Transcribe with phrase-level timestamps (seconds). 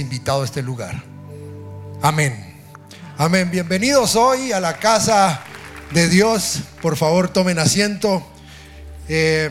[0.00, 1.02] invitado a este lugar.
[2.00, 2.56] Amén.
[3.18, 3.50] Amén.
[3.50, 5.44] Bienvenidos hoy a la casa
[5.90, 6.60] de Dios.
[6.80, 8.26] Por favor, tomen asiento.
[9.06, 9.50] Eh,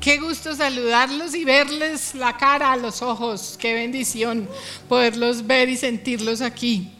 [0.00, 3.58] Qué gusto saludarlos y verles la cara, los ojos.
[3.58, 4.48] Qué bendición
[4.88, 6.90] poderlos ver y sentirlos aquí.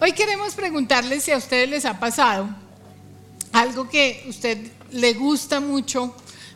[0.00, 2.48] Hoy queremos preguntarles si a ustedes les ha pasado
[3.52, 4.58] algo que usted
[4.90, 6.12] le gusta mucho.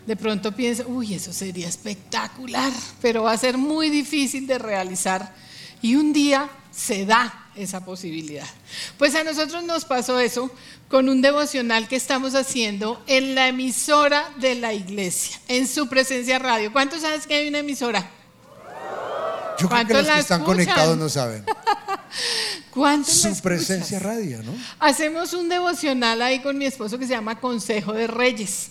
[0.07, 5.35] De pronto piensa, uy, eso sería espectacular, pero va a ser muy difícil de realizar.
[5.81, 8.47] Y un día se da esa posibilidad.
[8.99, 10.51] Pues a nosotros nos pasó eso
[10.89, 16.39] con un devocional que estamos haciendo en la emisora de la iglesia, en su presencia
[16.39, 16.73] radio.
[16.73, 18.11] ¿Cuántos saben que hay una emisora?
[19.59, 21.45] yo creo que los que están conectados no saben.
[22.71, 24.53] ¿Cuántos Su presencia radio, ¿no?
[24.81, 28.71] Hacemos un devocional ahí con mi esposo que se llama Consejo de Reyes.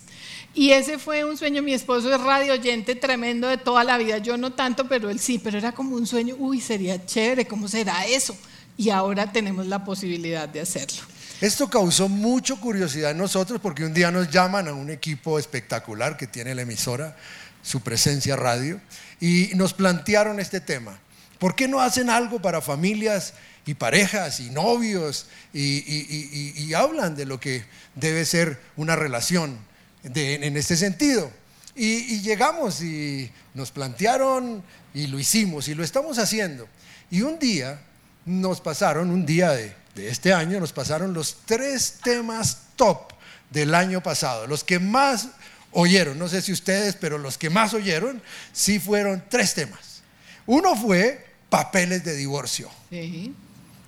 [0.53, 4.17] Y ese fue un sueño, mi esposo es radio oyente tremendo de toda la vida,
[4.17, 7.69] yo no tanto, pero él sí, pero era como un sueño, uy, sería chévere, ¿cómo
[7.69, 8.35] será eso?
[8.75, 11.01] Y ahora tenemos la posibilidad de hacerlo.
[11.39, 16.17] Esto causó mucha curiosidad en nosotros porque un día nos llaman a un equipo espectacular
[16.17, 17.15] que tiene la emisora,
[17.63, 18.81] su presencia radio,
[19.19, 20.99] y nos plantearon este tema.
[21.39, 23.33] ¿Por qué no hacen algo para familias
[23.65, 27.63] y parejas y novios y, hablan de lo que
[27.95, 29.57] debe ser una relación
[30.03, 31.31] de- en este sentido?
[31.75, 36.67] Y, y llegamos y nos plantearon y lo hicimos y lo estamos haciendo.
[37.09, 37.79] Y un día
[38.25, 43.11] nos pasaron, un día de, de este año, nos pasaron los tres temas top
[43.49, 45.27] del año pasado, los que más
[45.71, 48.21] oyeron, no sé si ustedes, pero los que más oyeron,
[48.53, 50.01] sí fueron tres temas.
[50.45, 52.69] Uno fue papeles de divorcio.
[52.89, 53.33] Sí.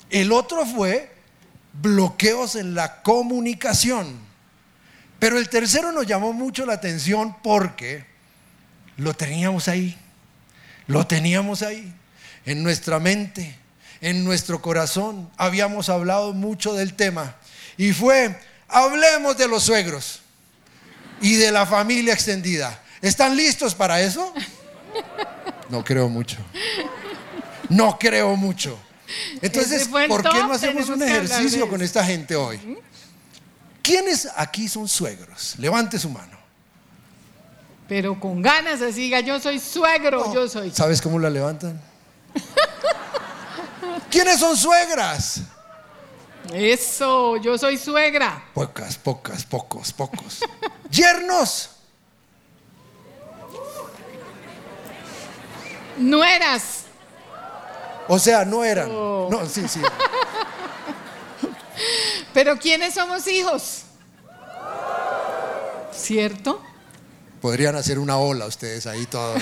[0.10, 1.12] El otro fue
[1.82, 4.18] bloqueos en la comunicación.
[5.24, 8.04] Pero el tercero nos llamó mucho la atención porque
[8.98, 9.98] lo teníamos ahí.
[10.86, 11.94] Lo teníamos ahí,
[12.46, 13.56] en nuestra mente,
[14.02, 15.32] en nuestro corazón.
[15.38, 17.38] Habíamos hablado mucho del tema.
[17.78, 20.20] Y fue, hablemos de los suegros
[21.22, 22.84] y de la familia extendida.
[23.02, 24.34] ¿Están listos para eso?
[25.70, 26.36] No creo mucho.
[27.70, 28.78] No creo mucho.
[29.42, 32.60] Entonces, ¿por qué no hacemos un ejercicio con esta gente hoy?
[33.84, 35.56] ¿Quiénes aquí son suegros?
[35.60, 36.38] Levante su mano.
[37.88, 40.72] Pero con ganas, así diga, yo soy suegro, yo soy.
[40.72, 41.80] ¿Sabes cómo la levantan?
[44.10, 45.42] ¿Quiénes son suegras?
[46.54, 48.46] Eso, yo soy suegra.
[48.54, 50.40] Pocas, pocas, pocos, pocos.
[50.90, 51.70] Yernos.
[55.98, 56.84] Nueras.
[58.08, 58.90] O sea, no eran.
[58.92, 59.28] Oh.
[59.30, 59.82] No, sí, sí.
[62.34, 63.84] Pero ¿quiénes somos hijos?
[65.94, 66.62] ¿Cierto?
[67.42, 69.42] Podrían hacer una ola ustedes ahí todos.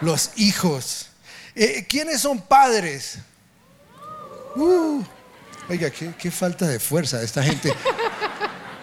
[0.00, 1.08] Los hijos.
[1.54, 3.18] Eh, ¿Quiénes son padres?
[4.54, 5.02] Uh,
[5.68, 7.72] oiga, qué, falta de fuerza de esta gente.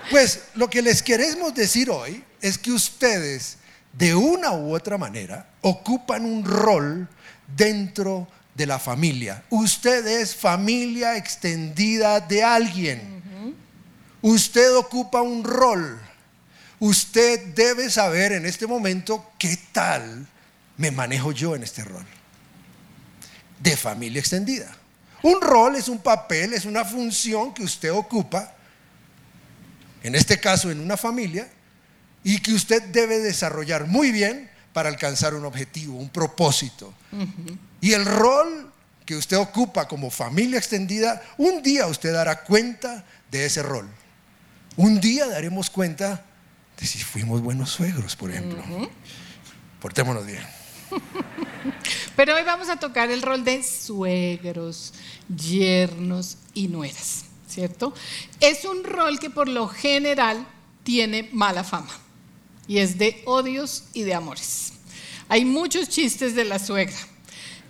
[0.10, 3.58] Pues lo que les queremos decir hoy es que ustedes,
[3.94, 7.08] de una u otra manera, ocupan un rol
[7.56, 9.44] dentro de la familia.
[9.50, 13.24] Usted es familia extendida de alguien.
[14.22, 16.00] Usted ocupa un rol.
[16.80, 20.28] Usted debe saber en este momento qué tal
[20.78, 22.06] me manejo yo en este rol
[23.60, 24.70] de familia extendida.
[25.22, 28.54] Un rol es un papel, es una función que usted ocupa,
[30.04, 31.50] en este caso en una familia,
[32.26, 36.94] y que usted debe desarrollar muy bien para alcanzar un objetivo, un propósito.
[37.80, 38.72] Y el rol
[39.06, 43.88] que usted ocupa como familia extendida, un día usted dará cuenta de ese rol.
[44.76, 46.26] Un día daremos cuenta
[46.80, 48.64] de si fuimos buenos suegros, por ejemplo.
[49.80, 50.44] Portémonos bien.
[52.16, 54.94] Pero hoy vamos a tocar el rol de suegros,
[55.28, 57.94] yernos y nueras, ¿cierto?
[58.40, 60.48] Es un rol que por lo general
[60.84, 61.94] tiene mala fama
[62.68, 64.74] y es de odios y de amores.
[65.30, 66.98] Hay muchos chistes de la suegra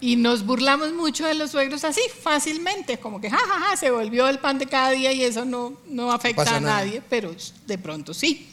[0.03, 4.39] y nos burlamos mucho de los suegros así, fácilmente, como que jajaja, se volvió el
[4.39, 6.77] pan de cada día y eso no, no afecta a nada.
[6.77, 7.33] nadie, pero
[7.65, 8.49] de pronto sí.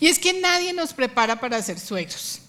[0.00, 2.40] Y es que nadie nos prepara para ser suegros.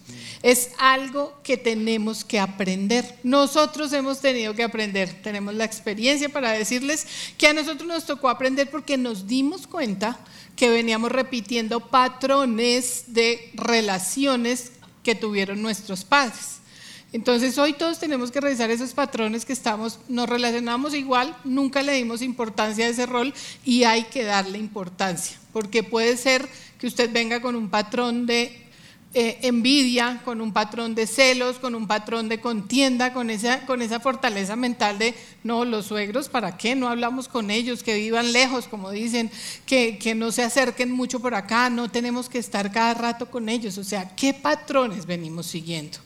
[0.41, 3.19] Es algo que tenemos que aprender.
[3.23, 5.21] Nosotros hemos tenido que aprender.
[5.21, 7.07] Tenemos la experiencia para decirles
[7.37, 10.19] que a nosotros nos tocó aprender porque nos dimos cuenta
[10.55, 14.71] que veníamos repitiendo patrones de relaciones
[15.03, 16.59] que tuvieron nuestros padres.
[17.13, 21.93] Entonces hoy todos tenemos que revisar esos patrones que estamos, nos relacionamos igual, nunca le
[21.93, 26.45] dimos importancia a ese rol y hay que darle importancia, porque puede ser
[26.77, 28.64] que usted venga con un patrón de
[29.17, 33.81] eh, envidia, con un patrón de celos, con un patrón de contienda, con esa, con
[33.81, 36.75] esa fortaleza mental de, no, los suegros, ¿para qué?
[36.75, 39.31] No hablamos con ellos, que vivan lejos, como dicen,
[39.65, 43.47] que, que no se acerquen mucho por acá, no tenemos que estar cada rato con
[43.47, 43.77] ellos.
[43.77, 45.97] O sea, ¿qué patrones venimos siguiendo?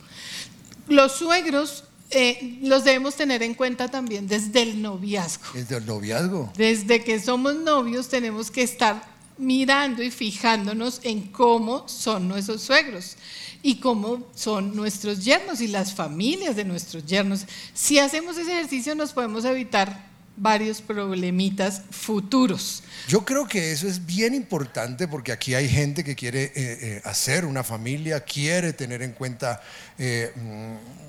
[0.87, 5.45] Los suegros eh, los debemos tener en cuenta también desde el noviazgo.
[5.53, 6.51] Desde el noviazgo.
[6.55, 13.17] Desde que somos novios tenemos que estar mirando y fijándonos en cómo son nuestros suegros
[13.63, 17.45] y cómo son nuestros yernos y las familias de nuestros yernos.
[17.73, 20.09] Si hacemos ese ejercicio nos podemos evitar
[20.39, 22.83] varios problemitas futuros.
[23.07, 27.01] Yo creo que eso es bien importante porque aquí hay gente que quiere eh, eh,
[27.03, 29.61] hacer una familia, quiere tener en cuenta
[29.97, 31.08] eh, mm,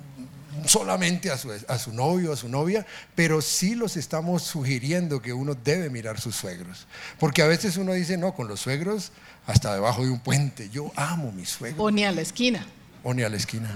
[0.66, 5.32] solamente a su, a su novio, a su novia, pero sí los estamos sugiriendo que
[5.32, 6.86] uno debe mirar sus suegros.
[7.18, 9.12] Porque a veces uno dice, no, con los suegros
[9.46, 10.70] hasta debajo de un puente.
[10.70, 11.84] Yo amo a mi suegro.
[11.84, 12.66] O ni a la esquina.
[13.02, 13.74] O ni a la esquina.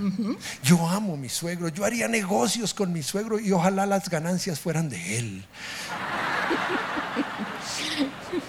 [0.62, 1.68] Yo amo a mi suegro.
[1.68, 5.44] Yo haría negocios con mi suegro y ojalá las ganancias fueran de él.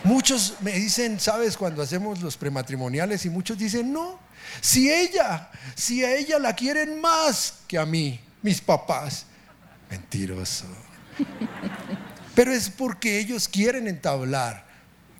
[0.03, 1.57] Muchos me dicen, ¿sabes?
[1.57, 4.19] Cuando hacemos los prematrimoniales y muchos dicen, no,
[4.61, 9.25] si ella, si a ella la quieren más que a mí, mis papás,
[9.89, 10.65] mentiroso.
[12.33, 14.65] Pero es porque ellos quieren entablar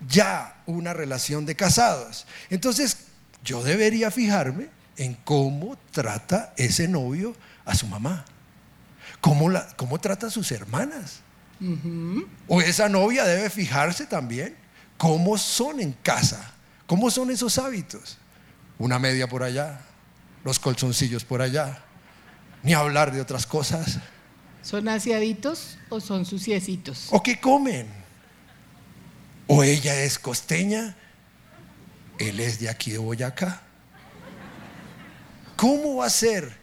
[0.08, 2.26] ya una relación de casados.
[2.50, 2.98] Entonces,
[3.44, 7.36] yo debería fijarme en cómo trata ese novio
[7.66, 8.26] a su mamá,
[9.22, 11.22] cómo, la, cómo trata a sus hermanas.
[12.48, 14.56] O esa novia debe fijarse también
[14.98, 16.54] cómo son en casa,
[16.86, 18.18] cómo son esos hábitos
[18.78, 19.82] una media por allá,
[20.44, 21.84] los colzoncillos por allá,
[22.64, 24.00] ni hablar de otras cosas.
[24.62, 27.08] ¿Son aseaditos o son suciecitos?
[27.12, 27.88] ¿O qué comen?
[29.48, 30.96] ¿O ella es costeña?
[32.18, 33.62] Él es de aquí de Boyacá.
[35.56, 36.58] ¿Cómo va a ser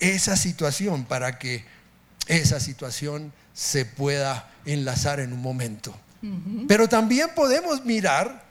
[0.00, 1.64] esa situación para que
[2.26, 5.94] esa situación se pueda enlazar en un momento?
[6.66, 8.47] Pero también podemos mirar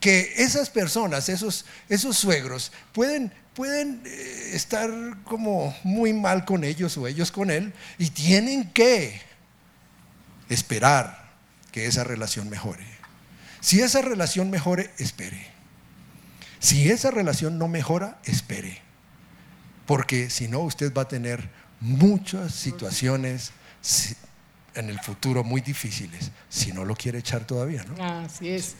[0.00, 4.90] que esas personas, esos, esos suegros, pueden, pueden eh, estar
[5.24, 9.20] como muy mal con ellos o ellos con él y tienen que
[10.48, 11.30] esperar
[11.70, 12.86] que esa relación mejore.
[13.60, 15.46] Si esa relación mejore, espere.
[16.58, 18.80] Si esa relación no mejora, espere.
[19.86, 21.50] Porque si no, usted va a tener
[21.80, 23.52] muchas situaciones
[24.74, 28.02] en el futuro muy difíciles, si no lo quiere echar todavía, ¿no?
[28.02, 28.76] Así es.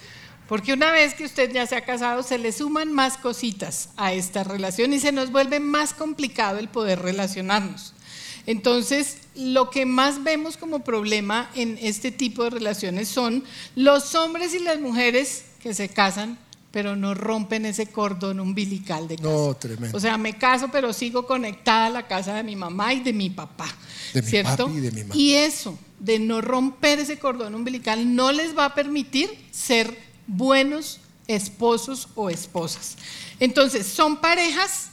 [0.50, 4.12] Porque una vez que usted ya se ha casado, se le suman más cositas a
[4.12, 7.94] esta relación y se nos vuelve más complicado el poder relacionarnos.
[8.46, 13.44] Entonces, lo que más vemos como problema en este tipo de relaciones son
[13.76, 16.36] los hombres y las mujeres que se casan,
[16.72, 19.28] pero no rompen ese cordón umbilical de casa.
[19.28, 19.96] No, tremendo.
[19.96, 23.12] O sea, me caso, pero sigo conectada a la casa de mi mamá y de
[23.12, 23.72] mi papá.
[24.12, 25.14] De mi papi y de mi mamá.
[25.16, 31.00] Y eso, de no romper ese cordón umbilical, no les va a permitir ser buenos
[31.26, 32.96] esposos o esposas.
[33.38, 34.88] Entonces, son parejas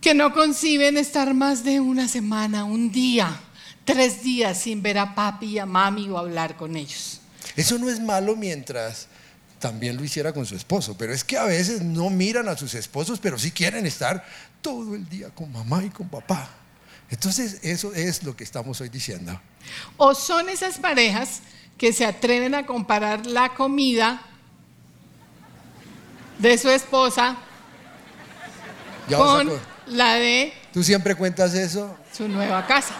[0.00, 3.38] que no conciben estar más de una semana, un día,
[3.84, 7.20] tres días sin ver a papi y a mami o hablar con ellos.
[7.56, 9.08] Eso no es malo mientras
[9.58, 12.74] también lo hiciera con su esposo, pero es que a veces no miran a sus
[12.74, 14.24] esposos, pero sí quieren estar
[14.62, 16.48] todo el día con mamá y con papá.
[17.10, 19.38] Entonces, eso es lo que estamos hoy diciendo.
[19.98, 21.40] O son esas parejas
[21.76, 24.22] que se atreven a comparar la comida
[26.40, 27.36] de su esposa
[29.08, 32.94] Ya con co- la de Tú siempre cuentas eso su nueva casa.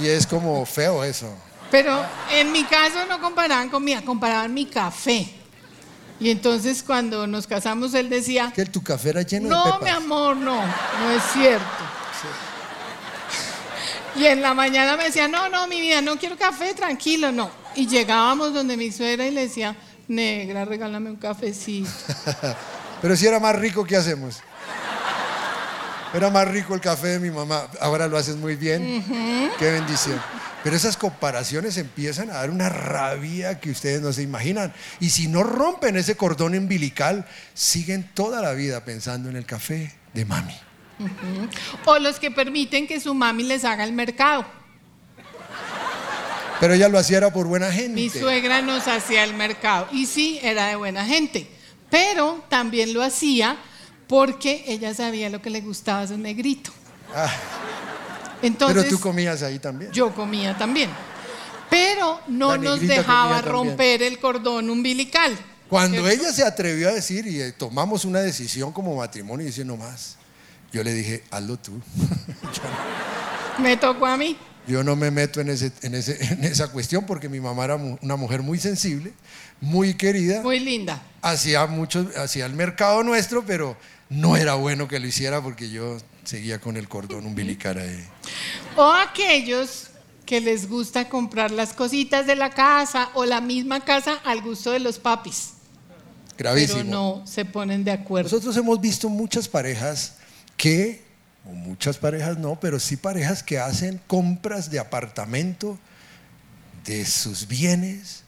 [0.00, 1.32] y es como feo eso.
[1.70, 5.28] Pero en mi caso no comparaban comida, comparaban mi café.
[6.18, 9.88] Y entonces cuando nos casamos él decía, Que tu café era lleno de no, mi
[9.88, 11.64] amor, no, no es cierto.
[14.16, 17.48] Y en la mañana me decía, no, no, mi vida, no quiero café, tranquilo, no.
[17.76, 19.76] Y llegábamos donde mi suegra y le decía,
[20.10, 21.88] negra, regálame un cafecito.
[23.02, 24.42] Pero si era más rico, ¿qué hacemos?
[26.12, 27.68] Era más rico el café de mi mamá.
[27.80, 29.02] Ahora lo haces muy bien.
[29.58, 30.20] Qué bendición.
[30.62, 34.74] Pero esas comparaciones empiezan a dar una rabia que ustedes no se imaginan.
[34.98, 39.94] Y si no rompen ese cordón umbilical, siguen toda la vida pensando en el café
[40.12, 40.54] de mami.
[41.86, 44.44] O los que permiten que su mami les haga el mercado.
[46.60, 47.94] Pero ella lo hacía era por buena gente.
[48.00, 51.48] Mi suegra nos hacía el mercado y sí, era de buena gente,
[51.88, 53.56] pero también lo hacía
[54.06, 56.70] porque ella sabía lo que le gustaba a su negrito.
[57.14, 57.32] Ah,
[58.42, 59.90] Entonces, pero tú comías ahí también.
[59.90, 60.90] yo comía también.
[61.70, 63.52] Pero no nos dejaba también.
[63.52, 65.36] romper el cordón umbilical.
[65.68, 66.24] Cuando ¿Cierto?
[66.24, 69.76] ella se atrevió a decir y eh, tomamos una decisión como matrimonio y dice no
[69.76, 70.16] más,
[70.72, 71.80] yo le dije, hazlo tú.
[73.58, 74.36] Me tocó a mí.
[74.66, 77.76] Yo no me meto en, ese, en, ese- en esa cuestión porque mi mamá era
[77.76, 79.12] una mujer muy sensible,
[79.60, 81.02] muy querida, Muy linda.
[81.22, 83.76] hacía mucho, hacía el mercado nuestro, pero
[84.08, 88.04] no era bueno que lo hiciera porque yo seguía con el cordón umbilical ahí.
[88.76, 89.88] O aquellos
[90.26, 94.70] que les gusta comprar las cositas de la casa o la misma casa al gusto
[94.70, 95.54] de los papis.
[96.38, 96.78] Gravísimo.
[96.78, 98.28] Pero no se ponen de acuerdo.
[98.30, 100.14] Nosotros hemos visto muchas parejas
[100.56, 101.02] que,
[101.54, 105.78] muchas parejas no, pero sí parejas que hacen compras de apartamento
[106.84, 108.24] de sus bienes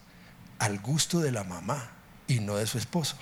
[0.59, 1.91] al gusto de la mamá
[2.27, 3.17] y no de su esposo.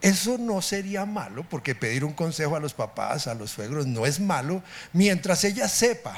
[0.00, 4.04] Eso no sería malo, porque pedir un consejo a los papás, a los suegros, no
[4.04, 4.62] es malo,
[4.92, 6.14] mientras ella sepa,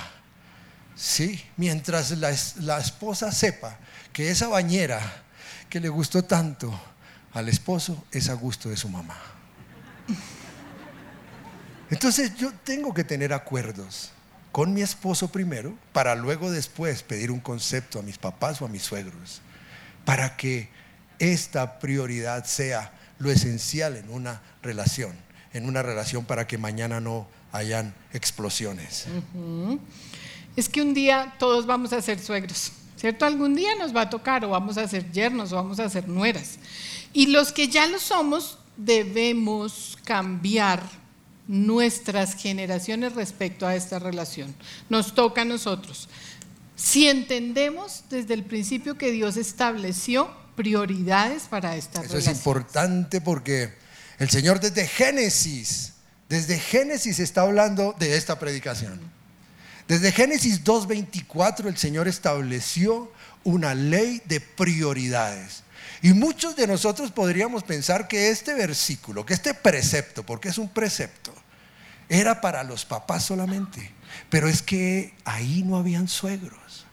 [0.96, 3.78] sí, mientras la, la esposa sepa
[4.12, 5.00] que esa bañera
[5.68, 6.72] que le gustó tanto
[7.34, 9.18] al esposo es a gusto de su mamá.
[11.94, 14.10] Entonces yo tengo que tener acuerdos
[14.50, 18.68] con mi esposo primero para luego después pedir un concepto a mis papás o a
[18.68, 19.40] mis suegros
[20.04, 20.68] para que
[21.20, 25.12] esta prioridad sea lo esencial en una relación,
[25.52, 29.06] en una relación para que mañana no hayan explosiones.
[30.56, 33.24] Es que un día todos vamos a ser suegros, ¿cierto?
[33.24, 36.08] Algún día nos va a tocar o vamos a ser yernos o vamos a ser
[36.08, 36.58] nueras.
[37.12, 40.82] Y los que ya lo somos debemos cambiar
[41.46, 44.54] nuestras generaciones respecto a esta relación.
[44.88, 46.08] Nos toca a nosotros.
[46.76, 52.36] Si entendemos desde el principio que Dios estableció prioridades para esta Eso es relación.
[52.36, 53.74] importante porque
[54.18, 55.92] el Señor desde Génesis,
[56.28, 59.00] desde Génesis está hablando de esta predicación.
[59.88, 65.63] Desde Génesis 2.24 el Señor estableció una ley de prioridades.
[66.02, 70.68] Y muchos de nosotros podríamos pensar que este versículo, que este precepto, porque es un
[70.68, 71.32] precepto,
[72.08, 73.90] era para los papás solamente.
[74.30, 76.86] Pero es que ahí no habían suegros.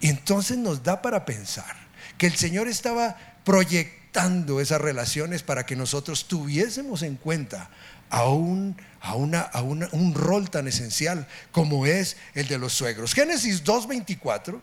[0.00, 1.76] Y entonces nos da para pensar
[2.18, 7.70] que el Señor estaba proyectando esas relaciones para que nosotros tuviésemos en cuenta
[8.10, 13.14] a un, a una, a un rol tan esencial como es el de los suegros.
[13.14, 14.60] Génesis 2.24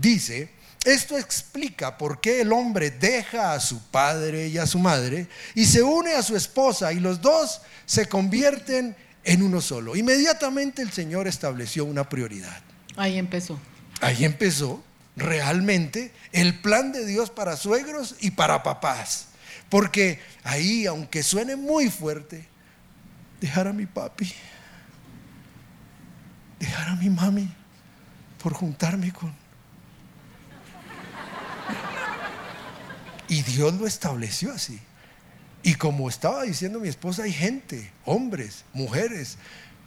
[0.00, 0.50] dice,
[0.88, 5.64] esto explica por qué el hombre deja a su padre y a su madre y
[5.64, 9.96] se une a su esposa y los dos se convierten en uno solo.
[9.96, 12.60] Inmediatamente el Señor estableció una prioridad.
[12.96, 13.58] Ahí empezó.
[14.00, 14.82] Ahí empezó
[15.16, 19.26] realmente el plan de Dios para suegros y para papás.
[19.68, 22.46] Porque ahí, aunque suene muy fuerte,
[23.40, 24.32] dejar a mi papi,
[26.58, 27.52] dejar a mi mami
[28.42, 29.47] por juntarme con...
[33.28, 34.80] Y Dios lo estableció así.
[35.62, 39.36] Y como estaba diciendo mi esposa, hay gente, hombres, mujeres,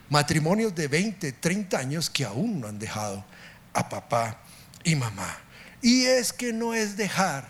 [0.10, 3.26] matrimonios de 20, 30 años que aún no han dejado
[3.74, 4.42] a papá
[4.84, 5.38] y mamá.
[5.82, 7.48] Y es que no es dejar,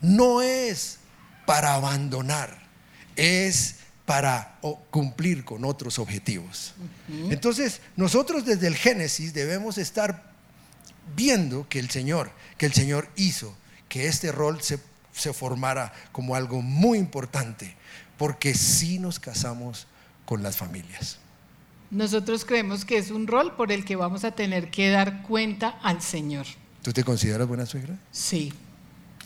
[0.00, 0.98] no es
[1.46, 2.56] para abandonar,
[3.16, 4.58] es para
[4.90, 6.74] cumplir con otros objetivos.
[7.30, 10.30] Entonces, nosotros desde el Génesis debemos estar
[11.16, 13.56] viendo que el Señor, que el Señor hizo
[13.90, 14.78] que este rol se,
[15.12, 17.76] se formara como algo muy importante,
[18.16, 19.86] porque sí nos casamos
[20.24, 21.18] con las familias.
[21.90, 25.78] Nosotros creemos que es un rol por el que vamos a tener que dar cuenta
[25.82, 26.46] al Señor.
[26.82, 27.98] ¿Tú te consideras buena suegra?
[28.10, 28.54] Sí,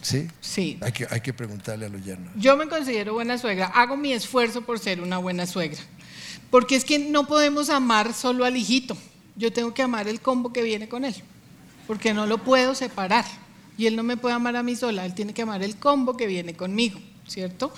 [0.02, 0.28] Sí.
[0.40, 0.78] sí.
[0.82, 2.30] Hay que, hay que preguntarle a los yernos.
[2.36, 5.80] Yo me considero buena suegra, hago mi esfuerzo por ser una buena suegra,
[6.50, 8.98] porque es que no podemos amar solo al hijito,
[9.36, 11.14] yo tengo que amar el combo que viene con él,
[11.86, 13.24] porque no lo puedo separar,
[13.76, 16.16] y él no me puede amar a mí sola, él tiene que amar el combo
[16.16, 17.72] que viene conmigo, ¿cierto?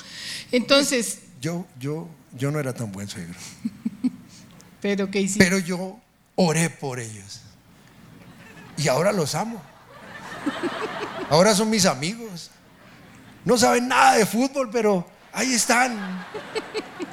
[0.52, 3.38] Entonces, Yo, yo, yo no era tan buen suegro,
[4.80, 5.44] pero ¿qué hiciste?
[5.44, 5.98] pero yo
[6.34, 7.40] oré por ellos.
[8.78, 9.62] Y ahora los amo.
[11.30, 12.50] Ahora son mis amigos.
[13.44, 16.24] No saben nada de fútbol, pero ahí están.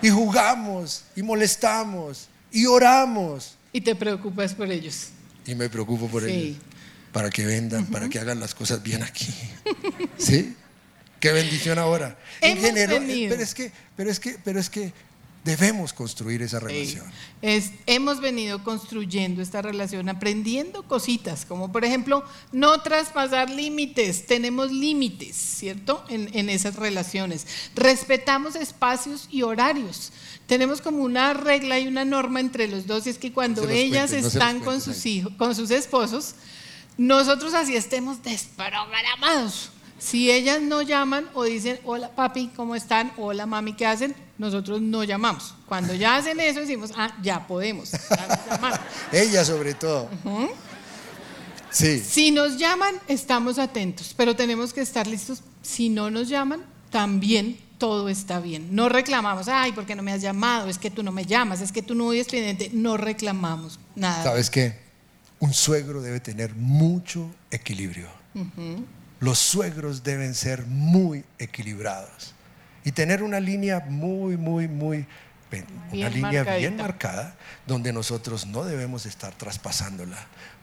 [0.02, 3.56] Y jugamos, y molestamos, y oramos.
[3.72, 5.10] Y te preocupas por ellos.
[5.46, 6.30] Y me preocupo por Sí.
[6.32, 6.58] ellos.
[7.14, 9.28] Para que vendan, para que hagan las cosas bien aquí.
[10.18, 10.56] ¿Sí?
[11.20, 12.18] Qué bendición ahora.
[12.42, 13.30] En general, venido.
[13.30, 14.92] pero es que, pero es que, pero es que
[15.46, 17.06] debemos construir esa relación.
[17.42, 24.72] Es- hemos venido construyendo esta relación, aprendiendo cositas, como por ejemplo, no traspasar límites, tenemos
[24.72, 26.04] límites, ¿cierto?
[26.10, 27.46] En, en esas relaciones.
[27.76, 30.12] Respetamos espacios y horarios.
[30.48, 34.12] Tenemos como una regla y una norma entre los dos, y es que cuando ellas
[34.12, 36.36] no están con sus hijos, con sus esposos,
[36.98, 39.72] nosotros así estemos desprogramados.
[40.00, 43.14] Si ellas no llaman o dicen, hola papi, ¿cómo están?
[43.18, 44.14] Hola mami, ¿qué hacen?
[44.38, 45.56] Nosotros no llamamos.
[45.66, 47.92] Cuando ya hacen eso decimos, ah, ya podemos.
[49.14, 50.10] Ella sobre todo.
[51.70, 52.00] Sí.
[52.00, 55.42] Si nos llaman, estamos atentos, pero tenemos que estar listos.
[55.62, 58.76] Si no nos llaman, también todo está bien.
[58.76, 60.68] No reclamamos, ay, ¿por qué no me has llamado?
[60.68, 62.70] Es que tú no me llamas, es que tú no oyes pendiente.
[62.74, 64.24] No reclamamos nada.
[64.24, 64.83] ¿Sabes qué?
[65.44, 68.08] Un suegro debe tener mucho equilibrio.
[69.20, 72.34] Los suegros deben ser muy equilibrados
[72.86, 75.06] y tener una línea muy, muy, muy,
[75.92, 77.36] una línea bien marcada
[77.68, 80.16] donde nosotros no debemos estar traspasándola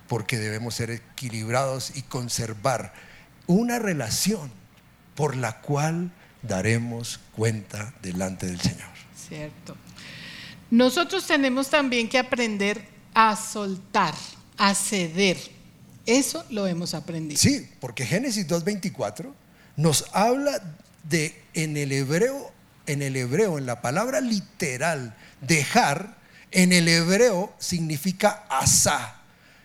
[0.08, 2.94] porque debemos ser equilibrados y conservar
[3.46, 4.50] una relación
[5.14, 6.10] por la cual
[6.40, 8.88] daremos cuenta delante del Señor.
[9.14, 9.76] Cierto.
[10.70, 12.82] Nosotros tenemos también que aprender
[13.12, 14.14] a soltar,
[14.60, 15.38] a ceder.
[16.04, 17.40] Eso lo hemos aprendido.
[17.40, 19.32] Sí, porque Génesis 2.24
[19.76, 20.60] nos habla
[21.02, 22.52] de en el hebreo,
[22.86, 26.18] en el hebreo, en la palabra literal, dejar,
[26.50, 29.16] en el hebreo significa asa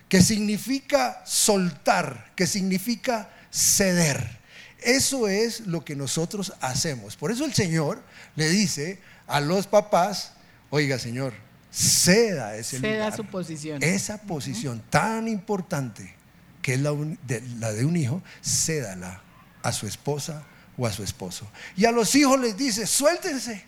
[0.07, 4.39] que significa soltar, que significa ceder.
[4.79, 7.17] Eso es lo que nosotros hacemos.
[7.17, 8.01] Por eso el Señor
[8.35, 10.31] le dice a los papás,
[10.69, 11.33] oiga Señor,
[11.75, 13.83] ceda ese ceda su posición.
[13.83, 16.15] Esa posición tan importante
[16.61, 16.93] que es la,
[17.27, 19.21] de, la de un hijo, cédala
[19.61, 20.43] a su esposa
[20.77, 21.47] o a su esposo.
[21.75, 23.63] Y a los hijos les dice, suéltense,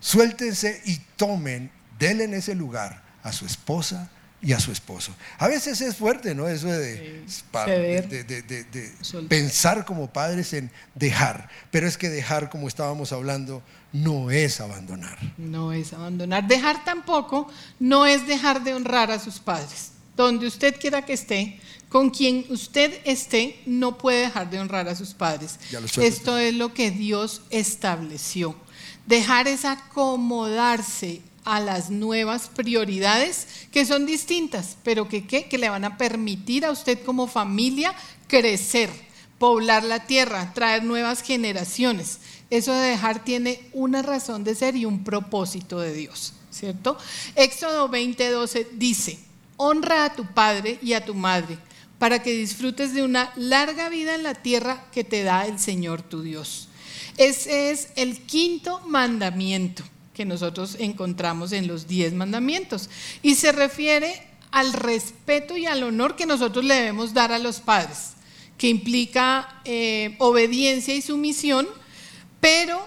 [0.00, 4.10] suéltense y tomen, denle en ese lugar a su esposa
[4.42, 5.12] y a su esposo.
[5.38, 6.46] A veces es fuerte, ¿no?
[6.48, 7.24] Eso de,
[9.28, 13.62] pensar como padres en dejar, pero es que dejar, como estábamos hablando,
[13.92, 15.18] no es abandonar.
[15.38, 16.46] No es abandonar.
[16.46, 19.92] Dejar tampoco no es dejar de honrar a sus padres.
[20.14, 24.94] Donde usted quiera que esté, con quien usted esté, no puede dejar de honrar a
[24.94, 25.58] sus padres.
[25.98, 28.56] Esto es lo que Dios estableció.
[29.06, 35.84] Dejar es acomodarse a las nuevas prioridades que son distintas, pero que, que le van
[35.84, 37.94] a permitir a usted como familia
[38.26, 38.90] crecer,
[39.38, 42.18] poblar la tierra, traer nuevas generaciones.
[42.50, 46.98] Eso de dejar tiene una razón de ser y un propósito de Dios, ¿cierto?
[47.36, 49.20] Éxodo 20:12 dice,
[49.56, 51.58] honra a tu padre y a tu madre
[52.00, 56.02] para que disfrutes de una larga vida en la tierra que te da el Señor
[56.02, 56.68] tu Dios.
[57.16, 59.84] Ese es el quinto mandamiento
[60.16, 62.88] que nosotros encontramos en los diez mandamientos.
[63.20, 64.14] Y se refiere
[64.50, 68.12] al respeto y al honor que nosotros le debemos dar a los padres,
[68.56, 71.68] que implica eh, obediencia y sumisión,
[72.40, 72.82] pero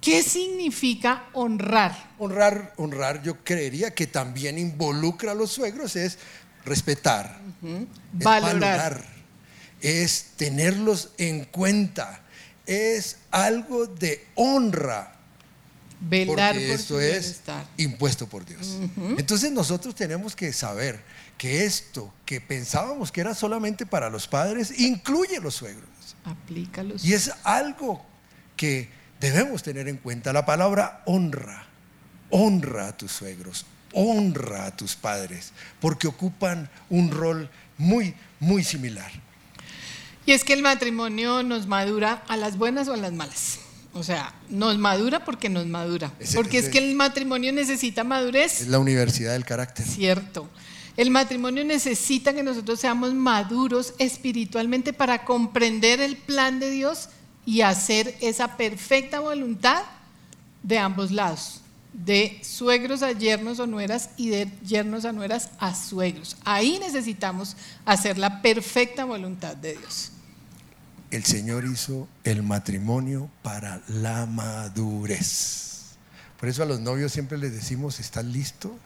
[0.00, 2.12] ¿qué significa honrar?
[2.18, 6.18] Honrar, honrar, yo creería que también involucra a los suegros, es
[6.64, 7.38] respetar,
[8.14, 9.04] valorar,
[9.82, 12.22] es tenerlos en cuenta,
[12.64, 15.13] es algo de honra
[16.06, 17.40] Velar porque esto es
[17.76, 18.78] impuesto por Dios.
[19.16, 21.00] Entonces nosotros tenemos que saber
[21.38, 25.88] que esto que pensábamos que era solamente para los padres, incluye los suegros.
[26.24, 27.04] Aplícalos.
[27.04, 28.04] Y es algo
[28.56, 28.88] que
[29.20, 30.32] debemos tener en cuenta.
[30.32, 31.66] La palabra honra.
[32.30, 39.12] Honra a tus suegros, honra a tus padres, porque ocupan un rol muy, muy similar.
[40.26, 43.60] Y es que el matrimonio nos madura a las buenas o a las malas.
[43.94, 46.12] O sea, nos madura porque nos madura.
[46.34, 48.62] porque es que el matrimonio necesita madurez.
[48.62, 49.86] Es la universidad del carácter.
[49.86, 50.48] Cierto.
[50.96, 57.08] El matrimonio necesita que nosotros seamos maduros espiritualmente para comprender el plan de Dios
[57.46, 59.82] y hacer esa perfecta voluntad
[60.62, 61.60] de ambos lados,
[61.92, 66.36] de suegros a yernos o nueras y de yernos a nueras a suegros.
[66.44, 70.10] Ahí necesitamos hacer la perfecta voluntad de Dios
[71.16, 75.96] el Señor hizo el matrimonio para la madurez.
[76.40, 78.76] Por eso a los novios siempre les decimos, ¿estás listo?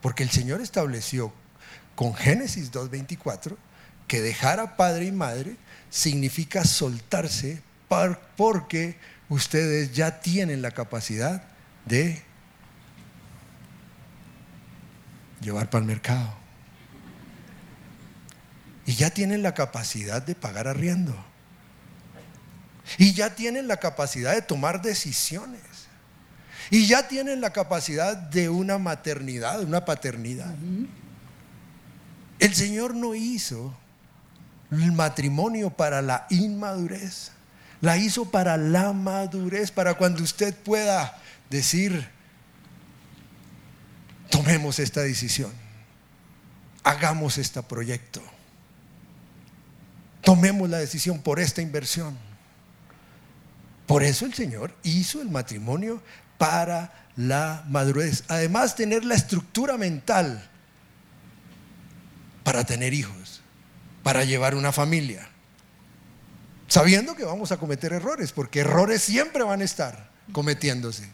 [0.00, 1.32] Porque el Señor estableció
[1.94, 3.56] con Génesis 2.24
[4.08, 5.56] que dejar a padre y madre
[5.90, 7.62] significa soltarse
[8.36, 8.96] porque
[9.28, 11.44] ustedes ya tienen la capacidad
[11.84, 12.22] de
[15.40, 16.34] llevar para el mercado.
[18.86, 21.33] Y ya tienen la capacidad de pagar arriendo
[22.98, 25.60] y ya tienen la capacidad de tomar decisiones.
[26.70, 30.54] Y ya tienen la capacidad de una maternidad, una paternidad.
[32.38, 33.74] El Señor no hizo
[34.70, 37.32] el matrimonio para la inmadurez.
[37.80, 41.18] La hizo para la madurez, para cuando usted pueda
[41.50, 42.08] decir,
[44.30, 45.52] tomemos esta decisión,
[46.82, 48.22] hagamos este proyecto.
[50.22, 52.16] tomemos la decisión por esta inversión.
[53.86, 56.02] Por eso el Señor hizo el matrimonio
[56.38, 58.24] para la madurez.
[58.28, 60.48] Además, tener la estructura mental
[62.42, 63.42] para tener hijos,
[64.02, 65.28] para llevar una familia.
[66.66, 71.08] Sabiendo que vamos a cometer errores, porque errores siempre van a estar cometiéndose.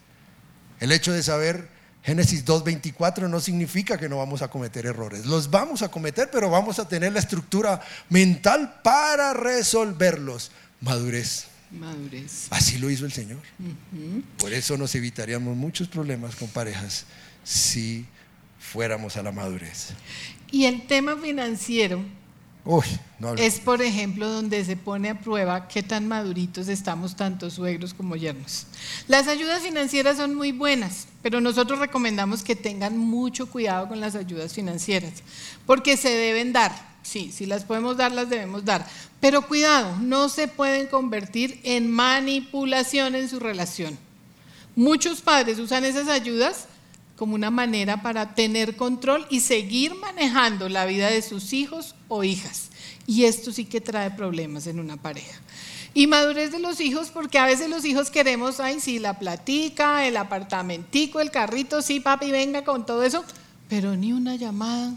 [0.78, 1.68] El hecho de saber
[2.02, 5.26] Génesis 2.24 no significa que no vamos a cometer errores.
[5.26, 10.50] Los vamos a cometer, pero vamos a tener la estructura mental para resolverlos.
[10.80, 11.44] Madurez.
[11.70, 12.48] Madurez.
[12.50, 13.40] Así lo hizo el Señor.
[14.38, 17.06] Por eso nos evitaríamos muchos problemas con parejas
[17.44, 18.06] si
[18.58, 19.90] fuéramos a la madurez.
[20.50, 22.04] Y el tema financiero
[22.64, 22.84] Uy,
[23.18, 27.94] no es, por ejemplo, donde se pone a prueba qué tan maduritos estamos tanto suegros
[27.94, 28.66] como yernos.
[29.08, 34.14] Las ayudas financieras son muy buenas, pero nosotros recomendamos que tengan mucho cuidado con las
[34.14, 35.14] ayudas financieras,
[35.64, 36.89] porque se deben dar.
[37.02, 38.86] Sí, si las podemos dar, las debemos dar.
[39.20, 43.98] Pero cuidado, no se pueden convertir en manipulación en su relación.
[44.76, 46.66] Muchos padres usan esas ayudas
[47.16, 52.24] como una manera para tener control y seguir manejando la vida de sus hijos o
[52.24, 52.70] hijas.
[53.06, 55.38] Y esto sí que trae problemas en una pareja.
[55.92, 60.06] Y madurez de los hijos, porque a veces los hijos queremos, ay, sí, la platica,
[60.06, 63.24] el apartamentico, el carrito, sí, papi, venga con todo eso,
[63.68, 64.94] pero ni una llamada,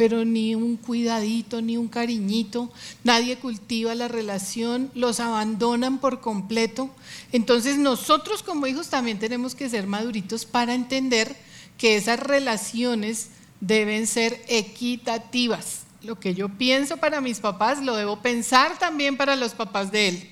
[0.00, 2.72] pero ni un cuidadito, ni un cariñito,
[3.04, 6.88] nadie cultiva la relación, los abandonan por completo.
[7.32, 11.36] Entonces nosotros como hijos también tenemos que ser maduritos para entender
[11.76, 13.28] que esas relaciones
[13.60, 15.80] deben ser equitativas.
[16.00, 20.08] Lo que yo pienso para mis papás lo debo pensar también para los papás de
[20.08, 20.30] él.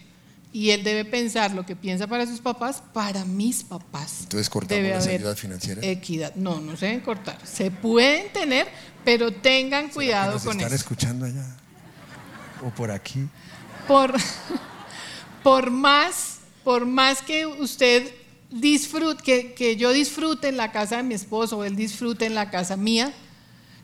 [0.53, 4.21] Y él debe pensar lo que piensa para sus papás, para mis papás.
[4.23, 5.85] Entonces cortamos Debe haber ayudas financieras.
[5.85, 6.35] Equidad.
[6.37, 7.39] No, no se deben cortar.
[7.45, 8.67] Se pueden tener,
[9.05, 10.77] pero tengan cuidado ¿Nos con están eso.
[10.77, 11.45] escuchando allá?
[12.65, 13.29] ¿O por aquí?
[13.87, 14.15] Por,
[15.43, 18.11] por más, por más que usted
[18.51, 22.35] disfrute, que, que yo disfrute en la casa de mi esposo o él disfrute en
[22.35, 23.13] la casa mía,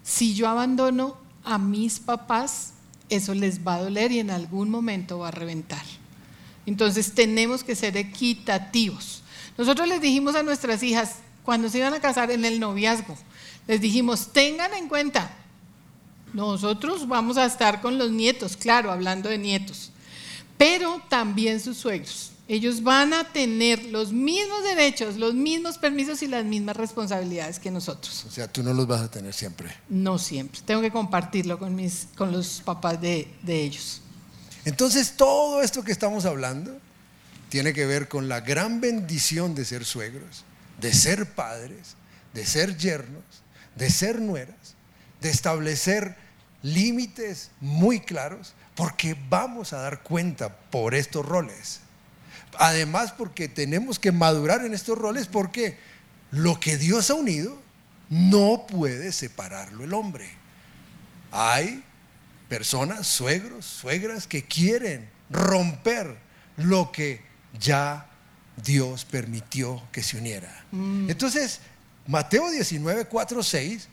[0.03, 2.73] si yo abandono a mis papás,
[3.09, 5.83] eso les va a doler y en algún momento va a reventar.
[6.67, 9.23] Entonces tenemos que ser equitativos.
[9.57, 13.17] Nosotros les dijimos a nuestras hijas, cuando se iban a casar en el noviazgo,
[13.67, 15.31] les dijimos, tengan en cuenta,
[16.33, 19.93] nosotros vamos a estar con los nietos, claro, hablando de nietos,
[20.59, 22.33] pero también sus suegros.
[22.47, 27.71] Ellos van a tener los mismos derechos, los mismos permisos y las mismas responsabilidades que
[27.71, 28.27] nosotros.
[28.27, 29.75] O sea, tú no los vas a tener siempre.
[29.89, 30.61] No siempre.
[30.63, 34.03] Tengo que compartirlo con, mis, con los papás de, de ellos.
[34.65, 36.79] Entonces, todo esto que estamos hablando
[37.49, 40.45] tiene que ver con la gran bendición de ser suegros,
[40.81, 41.97] de ser padres,
[42.33, 43.23] de ser yernos,
[43.77, 44.75] de ser nueras,
[45.21, 46.17] de establecer
[46.63, 51.81] límites muy claros, porque vamos a dar cuenta por estos roles.
[52.59, 55.79] Además, porque tenemos que madurar en estos roles, porque
[56.31, 57.61] lo que Dios ha unido
[58.09, 60.29] no puede separarlo el hombre.
[61.31, 61.85] Hay
[62.49, 66.17] personas, suegros, suegras, que quieren romper
[66.57, 67.23] lo que
[67.59, 68.07] ya
[68.63, 70.65] Dios permitió que se uniera.
[70.73, 71.61] Entonces,
[72.07, 73.89] Mateo 19, 4, 6,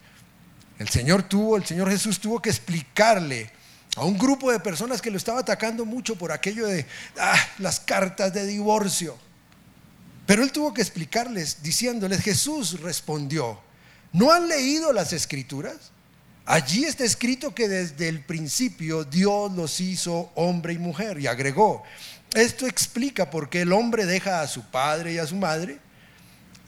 [0.79, 3.51] el Señor tuvo, el Señor Jesús tuvo que explicarle
[3.95, 6.85] a un grupo de personas que lo estaba atacando mucho por aquello de
[7.19, 9.17] ah, las cartas de divorcio.
[10.25, 13.59] Pero él tuvo que explicarles diciéndoles, Jesús respondió,
[14.13, 15.91] ¿no han leído las escrituras?
[16.51, 21.81] Allí está escrito que desde el principio Dios los hizo hombre y mujer y agregó,
[22.33, 25.79] esto explica por qué el hombre deja a su padre y a su madre,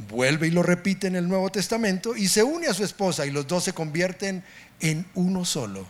[0.08, 3.32] vuelve y lo repite en el Nuevo Testamento y se une a su esposa y
[3.32, 4.42] los dos se convierten
[4.80, 5.86] en uno solo.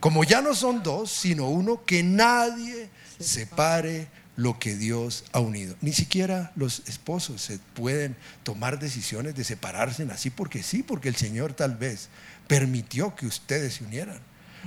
[0.00, 5.74] Como ya no son dos, sino uno, que nadie separe lo que Dios ha unido.
[5.80, 11.16] Ni siquiera los esposos se pueden tomar decisiones de separarse así porque sí, porque el
[11.16, 12.08] Señor tal vez
[12.48, 14.18] permitió que ustedes se unieran.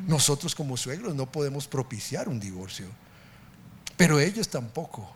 [0.08, 2.86] Nosotros como suegros no podemos propiciar un divorcio,
[3.98, 5.14] pero ellos tampoco.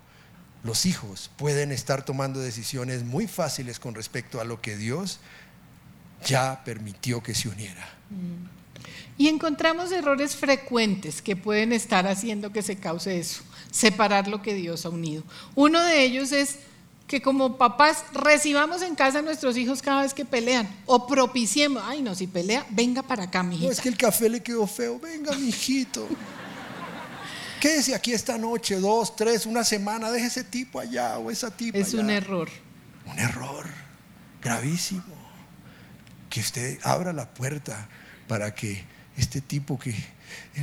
[0.64, 5.20] Los hijos pueden estar tomando decisiones muy fáciles con respecto a lo que Dios
[6.26, 7.88] ya permitió que se uniera.
[9.18, 14.56] Y encontramos errores frecuentes que pueden estar haciendo que se cause eso, separar lo que
[14.56, 15.24] Dios ha unido.
[15.54, 16.58] Uno de ellos es
[17.08, 21.84] que como papás recibamos en casa a nuestros hijos cada vez que pelean o propiciemos,
[21.86, 23.72] ay no, si pelea, venga para acá, No mijita.
[23.72, 26.08] es que el café le quedó feo, venga, mijito.
[27.60, 31.78] Quédese aquí esta noche, dos, tres, una semana, deje ese tipo allá o esa tipa
[31.78, 32.50] Es un error.
[33.06, 33.66] Un error
[34.42, 35.04] gravísimo.
[36.30, 37.88] Que usted abra la puerta
[38.28, 38.84] para que
[39.18, 39.96] este tipo que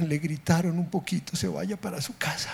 [0.00, 2.50] le gritaron un poquito se vaya para su casa.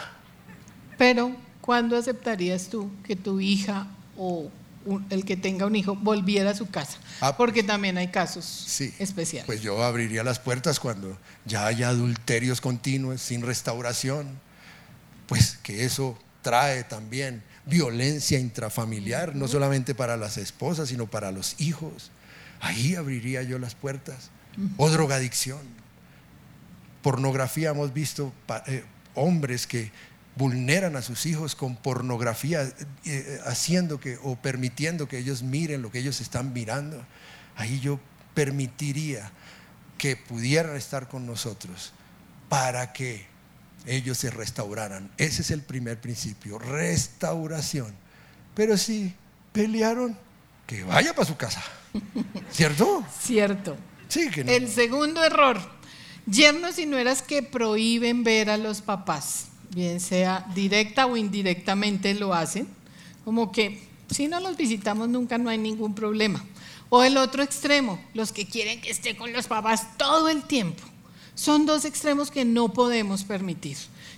[0.96, 1.34] Pero,
[1.68, 4.50] ¿cuándo aceptarías tú que tu hija o
[4.86, 6.96] un- el que tenga un hijo volviera a su casa?
[7.20, 8.94] Ah, Porque también hay casos Sí.
[8.98, 9.44] especiales.
[9.44, 14.40] Pues yo abriría las puertas cuando ya haya adulterios continuos, sin restauración.
[15.26, 21.60] Pues que eso trae también violencia intrafamiliar, no solamente para las esposas, sino para los
[21.60, 22.10] hijos.
[22.62, 24.30] Ahí abriría yo las puertas.
[24.78, 25.60] O drogadicción.
[27.02, 28.32] Pornografía, hemos visto
[28.66, 29.92] eh, hombres que
[30.38, 32.72] vulneran a sus hijos con pornografía,
[33.04, 37.04] eh, haciendo que o permitiendo que ellos miren lo que ellos están mirando.
[37.56, 37.98] Ahí yo
[38.34, 39.32] permitiría
[39.98, 41.92] que pudieran estar con nosotros
[42.48, 43.26] para que
[43.84, 45.10] ellos se restauraran.
[45.18, 47.92] Ese es el primer principio, restauración.
[48.54, 49.14] Pero si
[49.52, 50.16] pelearon,
[50.66, 51.62] que vaya para su casa.
[52.52, 53.04] ¿Cierto?
[53.20, 53.76] Cierto.
[54.08, 54.52] Sí, que no.
[54.52, 55.58] El segundo error,
[56.26, 62.34] yernos y nueras que prohíben ver a los papás, bien sea directa o indirectamente lo
[62.34, 62.68] hacen,
[63.24, 66.44] como que si no los visitamos nunca no hay ningún problema.
[66.90, 70.82] O el otro extremo, los que quieren que esté con los papás todo el tiempo.
[71.34, 73.76] Son dos extremos que no podemos permitir.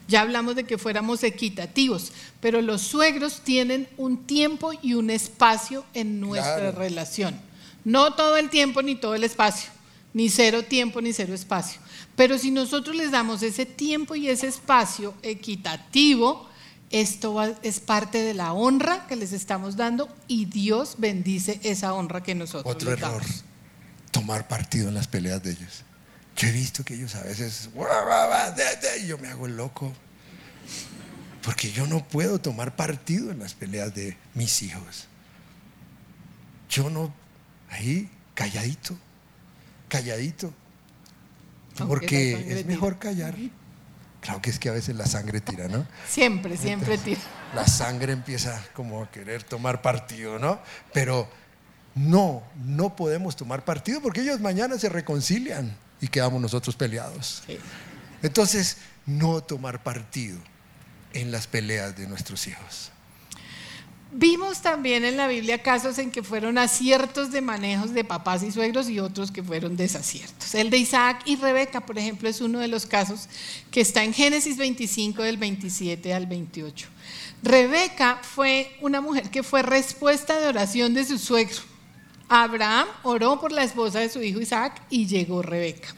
[0.09, 5.85] Ya hablamos de que fuéramos equitativos, pero los suegros tienen un tiempo y un espacio
[5.95, 6.79] en nuestra Claro.
[6.79, 7.41] relación.
[7.85, 9.71] No todo el tiempo ni todo el espacio,
[10.14, 11.81] ni cero tiempo ni cero espacio.
[12.16, 16.49] Pero si nosotros les damos ese tiempo y ese espacio equitativo,
[16.90, 21.94] esto va- es parte de la honra que les estamos dando y Dios bendice esa
[21.94, 23.44] honra que nosotros Otro les error, damos.
[24.11, 25.85] tomar partido en las peleas de ellos.
[26.37, 27.68] Yo he visto que ellos a veces,
[29.03, 29.92] y yo me hago el loco.
[31.42, 35.07] Porque yo no puedo tomar partido en las peleas de mis hijos.
[36.68, 37.12] Yo no,
[37.70, 38.96] ahí, calladito,
[39.90, 40.55] calladito.
[41.87, 43.35] Porque es mejor callar.
[44.20, 45.87] Claro que es que a veces la sangre tira, ¿no?
[46.09, 47.20] Siempre, siempre tira.
[47.55, 50.61] la sangre empieza como a querer tomar partido, ¿no?
[50.92, 51.29] Pero
[51.94, 57.42] no, no podemos tomar partido porque ellos mañana se reconcilian y quedamos nosotros peleados.
[57.46, 57.59] Sí.
[58.22, 58.76] Entonces,
[59.07, 60.38] no tomar partido
[61.14, 62.92] en las peleas de nuestros hijos.
[64.12, 68.51] Vimos también en la Biblia casos en que fueron aciertos de manejos de papás y
[68.51, 70.53] suegros y otros que fueron desaciertos.
[70.57, 73.29] El de Isaac y Rebeca, por ejemplo, es uno de los casos
[73.70, 76.88] que está en Génesis 25 del 27 al 28.
[77.44, 81.62] Rebeca fue una mujer que fue respuesta de oración de su suegro.
[82.29, 85.94] Abraham oró por la esposa de su hijo Isaac y llegó Rebeca.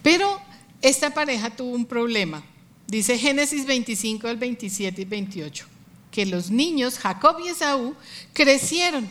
[0.00, 0.40] Pero
[0.80, 2.44] esta pareja tuvo un problema.
[2.86, 5.75] Dice Génesis 25 del 27 y 28
[6.16, 7.94] que los niños, Jacob y Esaú,
[8.32, 9.06] crecieron.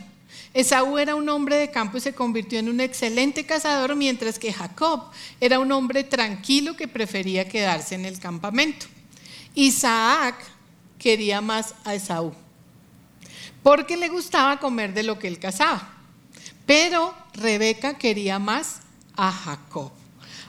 [0.56, 4.52] Esaú era un hombre de campo y se convirtió en un excelente cazador, mientras que
[4.52, 8.88] Jacob era un hombre tranquilo que prefería quedarse en el campamento.
[9.54, 10.34] Isaac
[10.98, 12.34] quería más a Esaú,
[13.62, 15.88] porque le gustaba comer de lo que él cazaba.
[16.66, 18.80] Pero Rebeca quería más
[19.16, 19.92] a Jacob.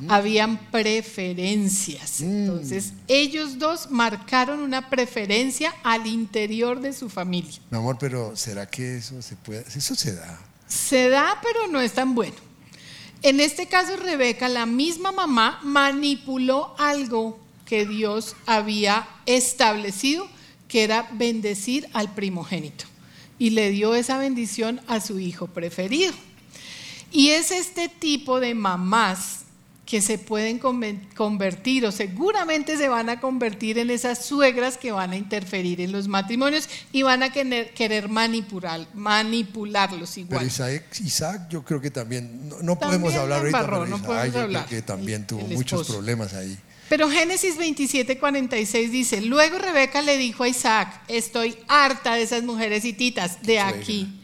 [0.08, 2.20] Habían preferencias.
[2.20, 7.58] Entonces, ellos dos marcaron una preferencia al interior de su familia.
[7.70, 9.64] Mi amor, pero ¿será que eso se puede?
[9.74, 10.38] Eso se da.
[10.66, 12.36] Se da, pero no es tan bueno.
[13.22, 20.28] En este caso, Rebeca, la misma mamá, manipuló algo que Dios había establecido,
[20.68, 22.84] que era bendecir al primogénito.
[23.38, 26.12] Y le dio esa bendición a su hijo preferido.
[27.10, 29.45] Y es este tipo de mamás
[29.86, 35.12] que se pueden convertir o seguramente se van a convertir en esas suegras que van
[35.12, 40.46] a interferir en los matrimonios y van a querer, querer manipular, manipularlos Pero igual.
[40.46, 43.90] Isaac, Isaac yo creo que también, no, no También podemos hablar la ahorita, embarró, pero
[43.90, 44.66] no Isaac podemos hablar.
[44.66, 46.58] que también tuvo muchos problemas ahí.
[46.88, 52.42] Pero Génesis 27, 46 dice, luego Rebeca le dijo a Isaac, estoy harta de esas
[52.44, 53.68] mujeres hititas de Suegra.
[53.68, 54.15] aquí.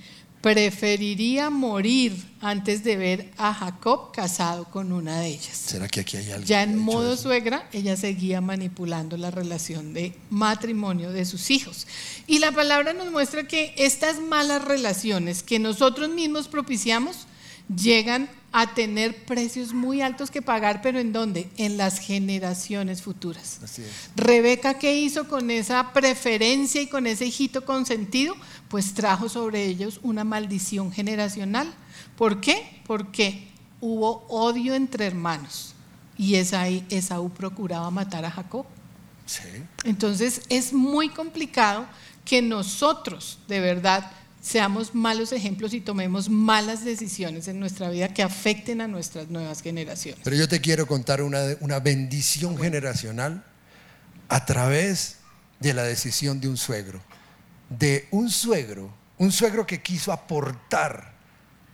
[0.43, 5.57] Preferiría morir antes de ver a Jacob casado con una de ellas.
[5.57, 6.45] ¿Será que aquí hay alguien?
[6.47, 7.23] Ya en modo eso?
[7.23, 11.87] suegra, ella seguía manipulando la relación de matrimonio de sus hijos.
[12.27, 17.29] Y la palabra nos muestra que estas malas relaciones que nosotros mismos propiciamos
[17.69, 21.49] llegan a tener precios muy altos que pagar, pero ¿en dónde?
[21.57, 23.61] En las generaciones futuras.
[23.63, 24.11] Así es.
[24.15, 28.35] Rebeca, ¿qué hizo con esa preferencia y con ese hijito consentido?
[28.69, 31.73] Pues trajo sobre ellos una maldición generacional.
[32.17, 32.83] ¿Por qué?
[32.87, 33.49] Porque
[33.81, 35.75] hubo odio entre hermanos
[36.19, 38.67] y Esaí- Esaú procuraba matar a Jacob.
[39.25, 39.49] Sí.
[39.85, 41.87] Entonces es muy complicado
[42.27, 44.11] que nosotros de verdad
[44.43, 49.63] seamos malos ejemplos y tomemos malas decisiones en nuestra vida que afecten a nuestras nuevas
[49.63, 50.21] generaciones.
[50.25, 53.45] Pero yo te quiero contar una, bendición generacional
[54.29, 55.19] a través
[55.61, 57.01] de la decisión de un suegro.
[57.71, 61.15] De un suegro, un suegro que quiso aportar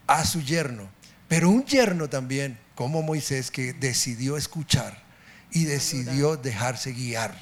[0.05, 0.89] a su yerno,
[1.27, 5.03] pero un yerno también, como Moisés, que decidió escuchar
[5.51, 7.35] y decidió dejarse guiar.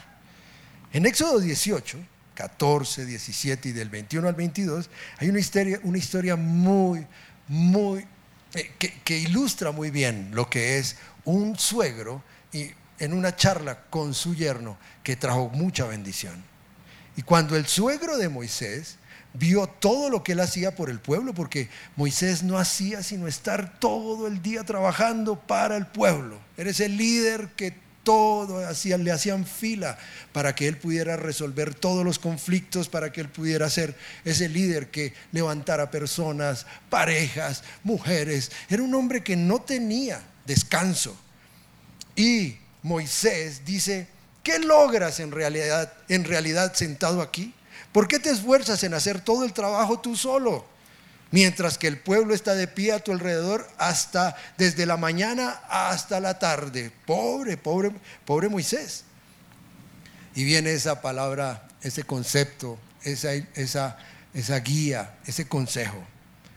[0.94, 1.98] En Éxodo 18,
[2.38, 7.04] 14, 17 y del 21 al 22, hay una historia, una historia muy,
[7.48, 8.06] muy,
[8.54, 12.22] eh, que, que ilustra muy bien lo que es un suegro
[12.54, 12.70] y
[13.00, 16.44] en una charla con su yerno que trajo mucha bendición.
[17.16, 18.98] Y cuando el suegro de Moisés
[19.34, 23.80] vio todo lo que él hacía por el pueblo, porque Moisés no hacía sino estar
[23.80, 26.40] todo el día trabajando para el pueblo.
[26.56, 29.98] Eres el líder que todo hacían, le hacían fila
[30.32, 34.90] para que él pudiera resolver todos los conflictos, para que él pudiera ser ese líder
[34.92, 38.50] que levantara personas, parejas, mujeres.
[38.70, 41.18] Era un hombre que no tenía descanso.
[42.16, 44.08] Y Moisés dice,
[44.42, 47.54] ¿qué logras en realidad, en realidad sentado aquí?
[47.92, 50.66] ¿Por qué te esfuerzas en hacer todo el trabajo tú solo?
[51.32, 56.20] Mientras que el pueblo está de pie a tu alrededor hasta desde la mañana hasta
[56.20, 56.92] la tarde.
[57.06, 57.92] Pobre, pobre,
[58.26, 59.04] pobre Moisés.
[60.36, 63.98] Y viene esa palabra, ese concepto, esa, esa,
[64.34, 66.02] esa guía, ese consejo.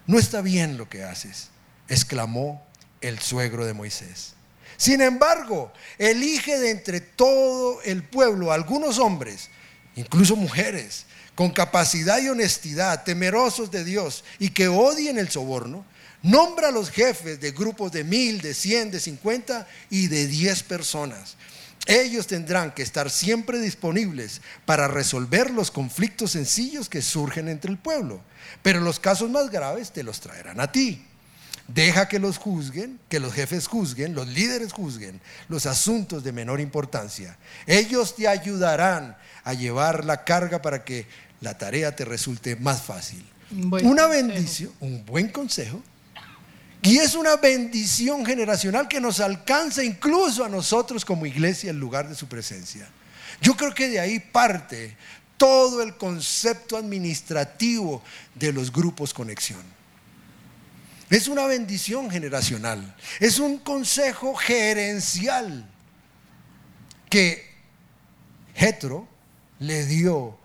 [0.07, 1.49] No está bien lo que haces,
[1.89, 2.65] exclamó
[3.01, 4.35] el suegro de Moisés.
[4.77, 9.51] Sin embargo, elige de entre todo el pueblo algunos hombres,
[9.95, 11.07] incluso mujeres,
[11.41, 15.87] con capacidad y honestidad, temerosos de Dios y que odien el soborno,
[16.23, 20.63] nombra a los jefes de grupos de mil, de cien, de cincuenta y de diez
[20.63, 21.39] personas.
[21.87, 27.79] Ellos tendrán que estar siempre disponibles para resolver los conflictos sencillos que surgen entre el
[27.79, 28.21] pueblo,
[28.61, 31.07] pero los casos más graves te los traerán a ti.
[31.69, 36.61] Deja que los juzguen, que los jefes juzguen, los líderes juzguen los asuntos de menor
[36.61, 37.39] importancia.
[37.67, 41.07] Ellos te ayudarán a llevar la carga para que
[41.41, 43.25] la tarea te resulte más fácil.
[43.83, 45.83] Una bendición, un buen consejo.
[46.83, 52.09] Y es una bendición generacional que nos alcanza incluso a nosotros como iglesia en lugar
[52.09, 52.89] de su presencia.
[53.43, 54.97] Yo creo que de ahí parte
[55.37, 58.03] todo el concepto administrativo
[58.35, 59.63] de los grupos conexión.
[61.11, 65.69] Es una bendición generacional, es un consejo gerencial
[67.11, 67.51] que
[68.55, 69.09] Jetro
[69.59, 70.40] le dio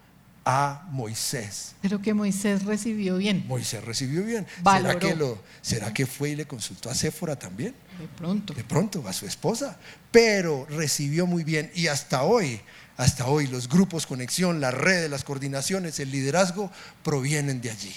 [0.45, 1.73] a Moisés.
[1.81, 3.43] Pero que Moisés recibió bien.
[3.47, 4.45] Moisés recibió bien.
[4.63, 7.73] ¿Será que, lo, ¿Será que fue y le consultó a Séfora también?
[7.99, 8.53] De pronto.
[8.53, 9.77] De pronto, a su esposa.
[10.12, 11.71] Pero recibió muy bien.
[11.73, 12.62] Y hasta hoy,
[12.95, 16.71] hasta hoy, los grupos conexión, las redes, las coordinaciones, el liderazgo
[17.03, 17.95] provienen de allí.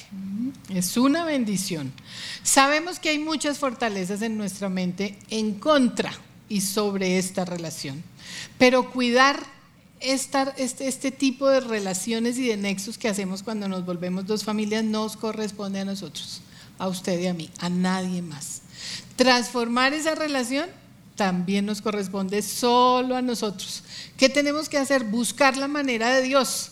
[0.71, 1.93] Es una bendición.
[2.43, 6.13] Sabemos que hay muchas fortalezas en nuestra mente en contra
[6.49, 8.03] y sobre esta relación.
[8.57, 9.58] Pero cuidar
[10.01, 14.85] este, este tipo de relaciones y de nexos que hacemos cuando nos volvemos dos familias
[14.85, 16.41] nos corresponde a nosotros,
[16.79, 18.63] a usted y a mí, a nadie más.
[19.17, 20.69] Transformar esa relación
[21.17, 23.83] también nos corresponde solo a nosotros.
[24.17, 25.05] ¿Qué tenemos que hacer?
[25.05, 26.71] Buscar la manera de Dios.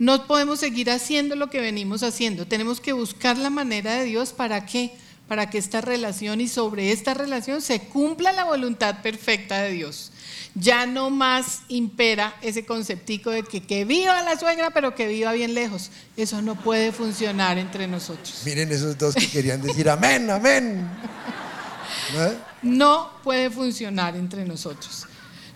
[0.00, 2.46] No podemos seguir haciendo lo que venimos haciendo.
[2.46, 4.92] Tenemos que buscar la manera de Dios para qué?
[5.28, 10.10] Para que esta relación y sobre esta relación se cumpla la voluntad perfecta de Dios
[10.54, 15.32] ya no más impera ese conceptico de que, que viva la suegra, pero que viva
[15.32, 15.90] bien lejos.
[16.16, 18.42] Eso no puede funcionar entre nosotros.
[18.44, 20.88] Miren esos dos que querían decir amén, amén.
[22.62, 23.10] ¿No?
[23.22, 25.06] puede funcionar entre nosotros.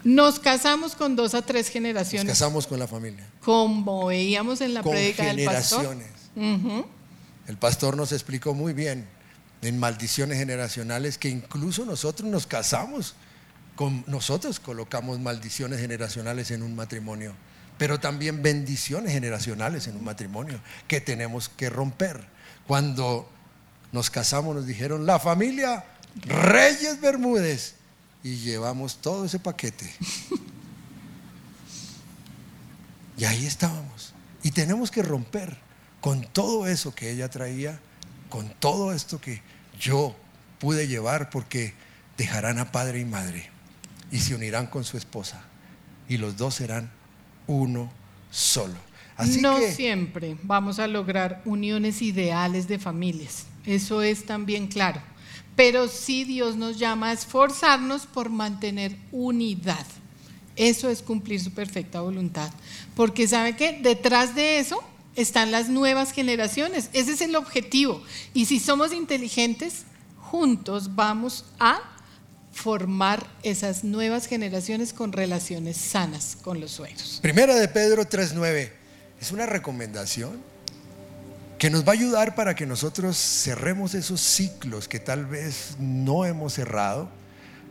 [0.05, 2.27] Nos casamos con dos a tres generaciones.
[2.27, 3.29] Nos casamos con la familia.
[3.43, 5.97] Como veíamos en la con prédica del pastor.
[6.37, 9.07] El pastor nos explicó muy bien
[9.63, 13.15] en maldiciones generacionales que incluso nosotros nos casamos
[14.07, 17.35] nosotros colocamos maldiciones generacionales en un matrimonio,
[17.79, 22.27] pero también bendiciones generacionales en un matrimonio que tenemos que romper.
[22.67, 23.31] Cuando
[23.93, 25.85] nos casamos nos dijeron, la familia
[26.23, 27.77] Reyes Bermúdez,
[28.25, 29.91] y llevamos todo ese paquete.
[33.17, 34.15] Y ahí estábamos.
[34.45, 35.57] Y tenemos que romper
[36.01, 37.81] con todo eso que ella traía,
[38.29, 39.43] con todo esto que
[39.79, 40.15] yo
[40.61, 41.75] pude llevar, porque
[42.17, 43.58] dejarán a padre y madre
[44.11, 45.43] y se unirán con su esposa
[46.09, 46.91] y los dos serán
[47.47, 47.91] uno
[48.31, 48.75] solo.
[49.17, 55.03] Así no siempre vamos a lograr uniones ideales de familias, eso es también claro,
[55.57, 59.87] pero sí Dios nos llama a esforzarnos por mantener unidad.
[60.55, 62.51] Eso es cumplir su perfecta voluntad,
[62.97, 64.83] porque sabe que detrás de eso
[65.15, 66.91] están las nuevas generaciones.
[66.93, 68.03] Ese es el objetivo.
[68.35, 69.85] Y si somos inteligentes,
[70.17, 71.81] juntos vamos a
[72.59, 77.21] formar esas nuevas generaciones con relaciones sanas con los suegros.
[77.23, 78.71] Primera de Pedro 3.9
[79.21, 80.43] es una recomendación
[81.59, 86.25] que nos va a ayudar para que nosotros cerremos esos ciclos que tal vez no
[86.25, 87.09] hemos cerrado,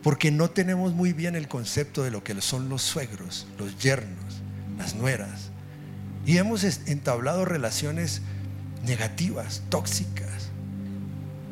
[0.03, 4.41] porque no tenemos muy bien el concepto de lo que son los suegros, los yernos,
[4.77, 5.49] las nueras.
[6.25, 8.21] Y hemos entablado relaciones
[8.85, 10.46] negativas, tóxicas.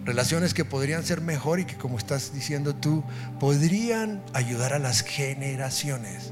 [0.06, 3.04] Relaciones que podrían ser mejor y que, como estás diciendo tú,
[3.40, 6.32] podrían ayudar a las generaciones.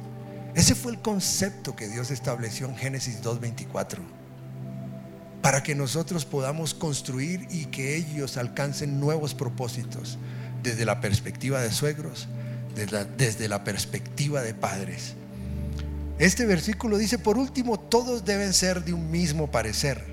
[0.54, 4.00] Ese fue el concepto que Dios estableció en Génesis 2.24
[5.42, 10.18] para que nosotros podamos construir y que ellos alcancen nuevos propósitos
[10.64, 12.30] desde la perspectiva de suegros,
[12.76, 15.16] desde la, perspectiva de padres.
[16.18, 20.06] Este versículo dice, por último, todos deben ser de un mismo parecer.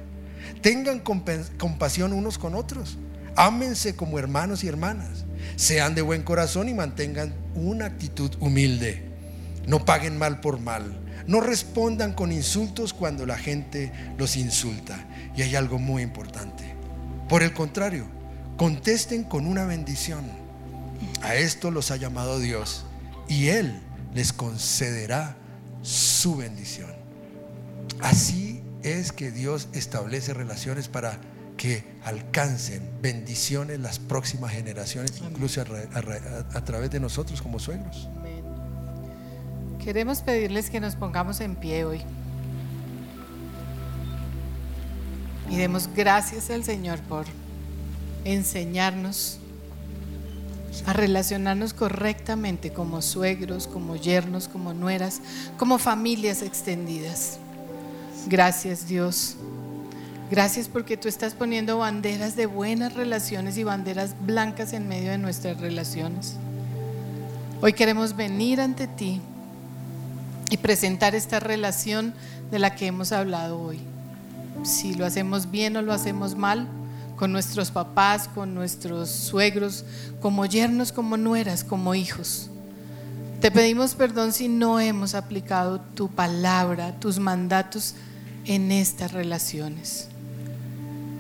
[0.63, 2.99] Tengan compasión unos con otros.
[3.37, 5.25] Ámense como hermanos y hermanas.
[5.57, 9.11] Sean de buen corazón y mantengan una actitud humilde.
[9.67, 11.01] No paguen mal por mal.
[11.27, 15.07] No respondan con insultos cuando la gente los insulta.
[15.37, 16.75] Y hay algo muy importante.
[17.29, 18.07] Por el contrario,
[18.57, 20.25] contesten con una bendición.
[21.23, 22.85] A esto los ha llamado Dios
[23.29, 23.81] y Él
[24.15, 25.37] les concederá
[25.83, 26.91] su bendición.
[28.01, 31.19] Así es que Dios establece relaciones para
[31.61, 35.67] que alcancen bendiciones las próximas generaciones, incluso a,
[36.57, 38.09] a, través de nosotros como suegros.
[39.85, 42.01] Queremos pedirles que nos pongamos en pie hoy.
[45.51, 47.27] Y demos gracias al Señor por
[48.25, 49.39] enseñarnos
[50.87, 55.21] a relacionarnos correctamente como suegros, como yernos, como nueras,
[55.59, 57.39] como familias extendidas.
[58.29, 59.37] Gracias Dios.
[60.31, 65.19] Gracias porque tú estás poniendo banderas de buenas relaciones y banderas blancas en medio de
[65.19, 66.37] nuestras relaciones.
[67.61, 69.21] Hoy queremos venir ante ti
[70.49, 72.15] y presentar esta relación
[72.51, 73.81] de la que hemos hablado hoy
[74.63, 76.69] si lo hacemos bien o lo hacemos mal,
[77.17, 79.85] con nuestros papás, con nuestros suegros,
[80.21, 82.51] como yernos, como nueras, como hijos.
[83.41, 87.95] Te pedimos perdón si no hemos aplicado tu palabra, tus mandatos
[88.47, 90.10] en estas relaciones.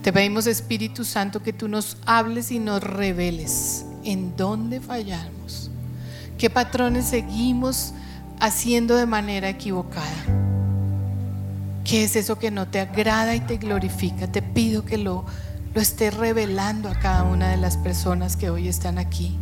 [0.03, 5.71] Te pedimos Espíritu Santo que tú nos hables y nos reveles en dónde fallamos,
[6.39, 7.93] qué patrones seguimos
[8.39, 10.41] haciendo de manera equivocada
[11.85, 14.29] ¿Qué es eso que no te agrada y te glorifica?
[14.29, 15.25] Te pido que lo,
[15.75, 19.37] lo estés revelando a cada una de las personas que hoy están aquí.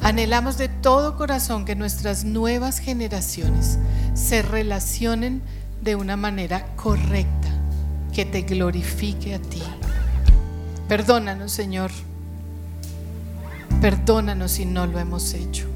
[0.00, 3.80] Anhelamos de todo corazón que nuestras nuevas generaciones
[4.14, 5.42] se relacionen
[5.82, 7.48] de una manera correcta,
[8.14, 9.62] que te glorifique a ti.
[10.88, 11.90] Perdónanos, Señor.
[13.80, 15.66] Perdónanos si no lo hemos hecho.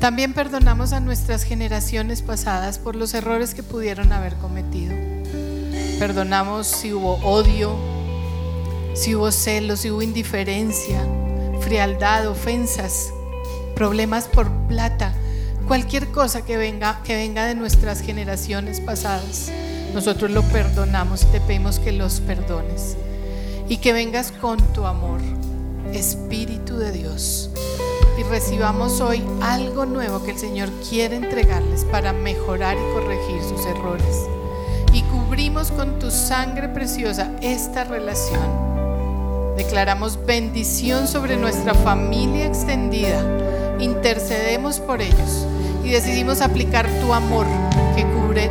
[0.00, 4.94] También perdonamos a nuestras generaciones pasadas por los errores que pudieron haber cometido.
[5.98, 7.76] Perdonamos si hubo odio,
[8.94, 11.06] si hubo celos, si hubo indiferencia,
[11.60, 13.12] frialdad, ofensas,
[13.74, 15.12] problemas por plata,
[15.68, 19.52] cualquier cosa que venga, que venga de nuestras generaciones pasadas.
[19.94, 22.96] Nosotros lo perdonamos te pedimos que los perdones
[23.68, 25.20] y que vengas con tu amor,
[25.92, 27.50] Espíritu de Dios
[28.20, 33.64] y recibamos hoy algo nuevo que el Señor quiere entregarles para mejorar y corregir sus
[33.64, 34.26] errores.
[34.92, 39.56] Y cubrimos con tu sangre preciosa esta relación.
[39.56, 43.78] Declaramos bendición sobre nuestra familia extendida.
[43.80, 45.46] Intercedemos por ellos
[45.82, 47.46] y decidimos aplicar tu amor
[47.96, 48.50] que cubre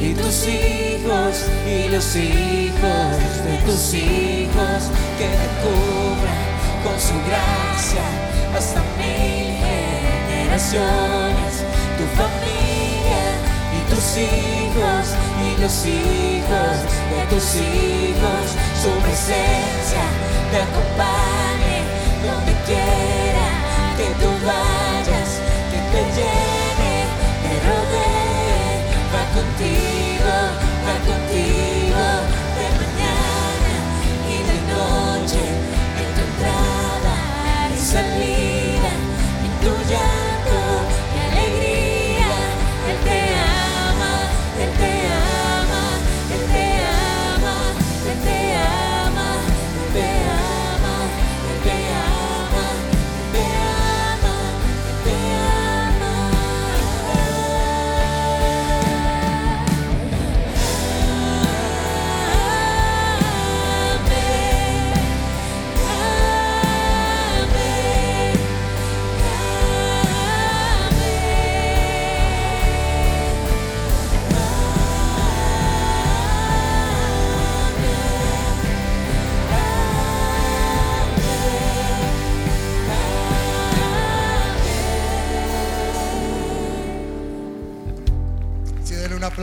[0.00, 6.36] y tus hijos y los hijos de tus hijos que te cura
[6.82, 8.02] con su gracia
[8.56, 9.50] hasta mil
[11.96, 13.22] tu familia
[13.76, 16.76] y tus hijos y los hijos
[17.10, 18.44] de tus hijos,
[18.82, 20.04] su presencia
[20.50, 21.78] te acompañe
[22.24, 23.48] donde quiera
[23.96, 25.40] que tú vayas,
[25.70, 26.49] que te va
[29.40, 30.32] contigo,
[30.84, 32.04] va contigo
[32.56, 33.74] de mañana
[34.28, 35.42] y de noche,
[36.04, 37.14] encontrada
[37.74, 38.69] y salida.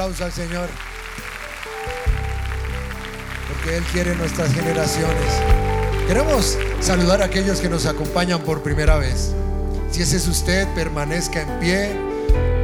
[0.08, 0.70] Aplauso al Señor.
[3.48, 5.34] Porque Él quiere nuestras generaciones.
[6.08, 9.34] Queremos saludar a aquellos que nos acompañan por primera vez.
[9.92, 11.92] Si ese es usted, permanezca en pie.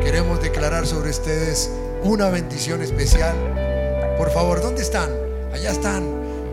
[0.03, 1.69] Queremos declarar sobre ustedes
[2.03, 3.35] una bendición especial.
[4.17, 5.09] Por favor, ¿dónde están?
[5.53, 6.03] Allá están.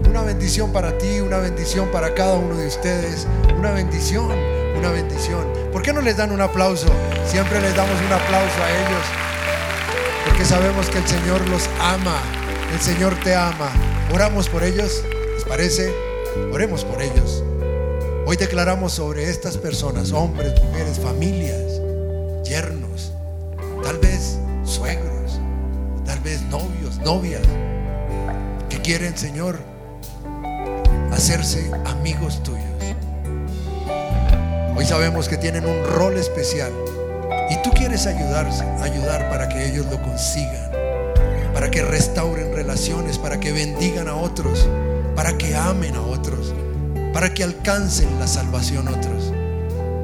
[0.08, 3.28] Una bendición para ti, una bendición para cada uno de ustedes.
[3.56, 4.32] Una bendición,
[4.76, 5.46] una bendición.
[5.70, 6.88] ¿Por qué no les dan un aplauso?
[7.26, 9.29] Siempre les damos un aplauso a ellos.
[10.26, 12.20] Porque sabemos que el Señor los ama.
[12.72, 13.70] El Señor te ama.
[14.12, 15.02] Oramos por ellos.
[15.34, 15.92] ¿Les parece?
[16.52, 17.42] Oremos por ellos.
[18.26, 21.80] Hoy declaramos sobre estas personas, hombres, mujeres, familias,
[22.44, 23.12] yernos,
[23.82, 25.40] tal vez suegros,
[26.04, 27.42] tal vez novios, novias,
[28.68, 29.58] que quieren, Señor,
[31.10, 32.64] hacerse amigos tuyos.
[34.76, 36.70] Hoy sabemos que tienen un rol especial
[37.80, 40.70] quieres ayudarse, ayudar para que ellos lo consigan,
[41.54, 44.68] para que restauren relaciones, para que bendigan a otros,
[45.16, 46.52] para que amen a otros
[47.12, 49.32] para que alcancen la salvación otros.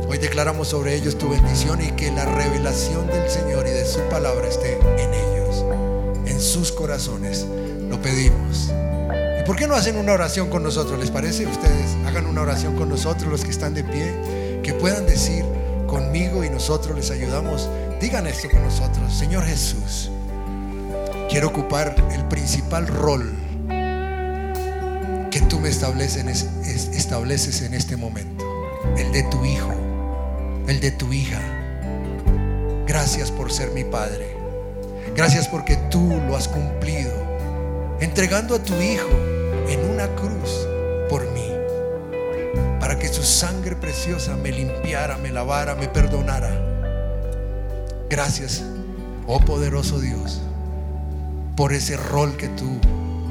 [0.09, 4.01] Hoy declaramos sobre ellos tu bendición y que la revelación del Señor y de su
[4.11, 5.65] palabra esté en ellos,
[6.27, 7.47] en sus corazones.
[7.89, 8.73] Lo pedimos.
[9.41, 10.99] ¿Y por qué no hacen una oración con nosotros?
[10.99, 11.47] ¿Les parece?
[11.47, 15.45] Ustedes hagan una oración con nosotros, los que están de pie, que puedan decir
[15.87, 17.69] conmigo y nosotros les ayudamos.
[18.01, 19.13] Digan esto con nosotros.
[19.13, 20.11] Señor Jesús,
[21.31, 23.33] quiero ocupar el principal rol
[25.31, 28.45] que tú me estableces, en este momento,
[28.97, 29.73] el de tu hijo,
[30.67, 31.41] el de tu hija.
[32.87, 34.35] Gracias por ser mi padre.
[35.15, 37.13] Gracias porque tú lo has cumplido,
[38.01, 39.09] entregando a tu hijo
[39.69, 40.67] en una cruz
[41.09, 41.53] por mí,
[43.07, 46.51] que su sangre preciosa me limpiara, me lavara, me perdonara.
[48.11, 48.65] Gracias,
[49.29, 50.41] oh poderoso Dios,
[51.57, 52.81] por ese rol que tú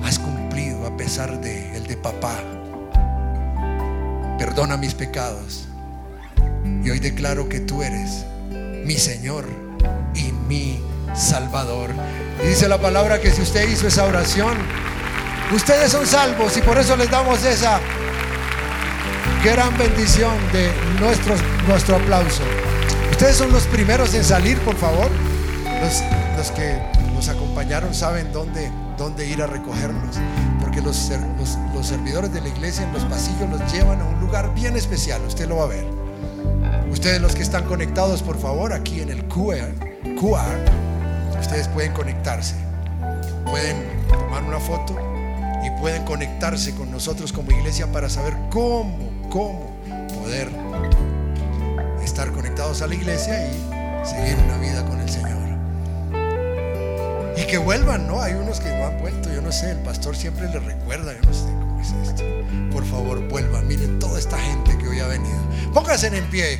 [0.06, 2.38] has cumplido a pesar de el de papá.
[4.38, 5.68] Perdona mis pecados.
[6.84, 8.24] Y hoy declaro que tú eres
[8.86, 9.46] mi Señor
[10.14, 10.82] y mi
[11.14, 11.90] Salvador.
[12.42, 14.58] Y dice la palabra que si usted hizo esa oración,
[15.54, 17.82] ustedes son salvos y por eso les damos esa
[19.46, 21.36] gran bendición de nuestro,
[21.68, 22.42] nuestro aplauso.
[23.12, 25.10] Ustedes son los primeros en salir, por favor.
[25.82, 26.04] Los,
[26.38, 26.82] los que
[27.14, 30.18] nos acompañaron saben dónde dónde ir a recogerlos.
[30.60, 31.12] Porque los,
[31.74, 35.22] los, servidores de la iglesia en los pasillos los llevan a un lugar bien especial.
[35.28, 35.86] Usted lo va a ver.
[36.90, 39.74] Ustedes los que están conectados, por favor, aquí en el QR,
[40.20, 42.56] QR ustedes pueden conectarse.
[43.46, 44.96] Pueden tomar una foto
[45.64, 48.98] y pueden conectarse con nosotros como iglesia para saber cómo,
[49.30, 49.72] cómo
[50.20, 50.50] poder
[52.04, 55.36] estar conectados a la iglesia y seguir una vida con el Señor.
[57.38, 58.22] Y que vuelvan, ¿no?
[58.22, 61.20] Hay unos que no han vuelto, yo no sé, el pastor siempre les recuerda, yo
[61.28, 62.24] no sé cómo es esto.
[62.72, 65.38] Por favor, vuelvan, miren toda esta gente que hoy ha venido.
[65.74, 66.60] Pónganse en pie.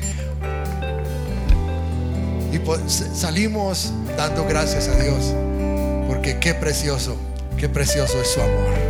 [2.52, 5.34] Y salimos dando gracias a Dios,
[6.08, 7.16] porque qué precioso,
[7.56, 8.85] qué precioso es su amor.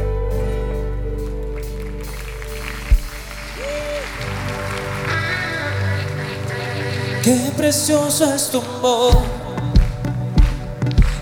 [7.27, 9.17] Qué precioso es tu amor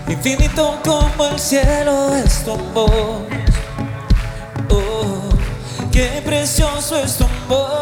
[0.07, 3.25] infinito como el cielo es tu amor.
[4.69, 5.29] Oh,
[5.91, 7.79] qué precioso es tu amor,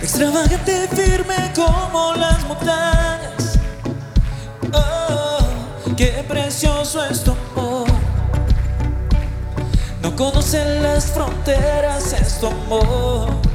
[0.00, 3.58] extravagante, firme como las montañas.
[4.72, 5.38] Oh,
[5.96, 7.88] qué precioso es tu amor.
[10.00, 13.51] No conocen las fronteras, es tu amor.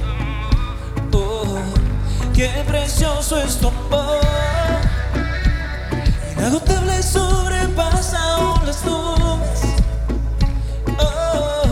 [2.38, 4.20] Qué precioso es tu amor.
[6.38, 9.62] Inagotable sobrepasa aún las nubes.
[11.00, 11.64] Oh,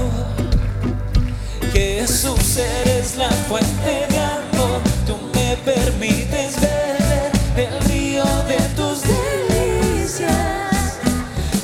[1.72, 4.82] Jesús eres la fuente de amor.
[5.05, 10.97] Tú me permites ver el río de tus delicias.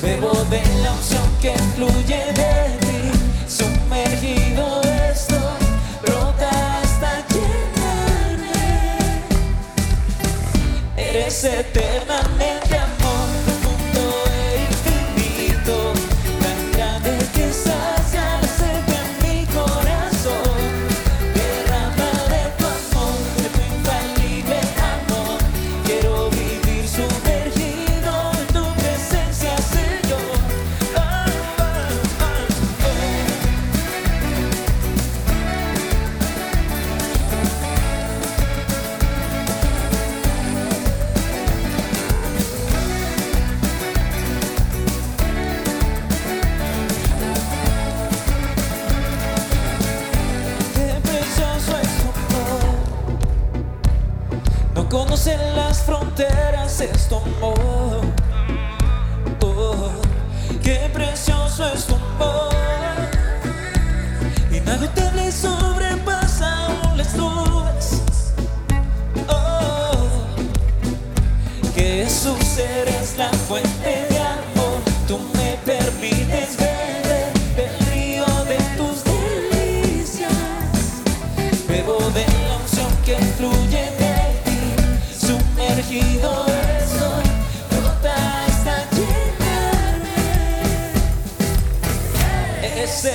[0.04, 2.81] Bebo de la unción que fluye de
[11.32, 12.71] Eres eternamente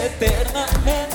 [0.07, 1.06] eternamente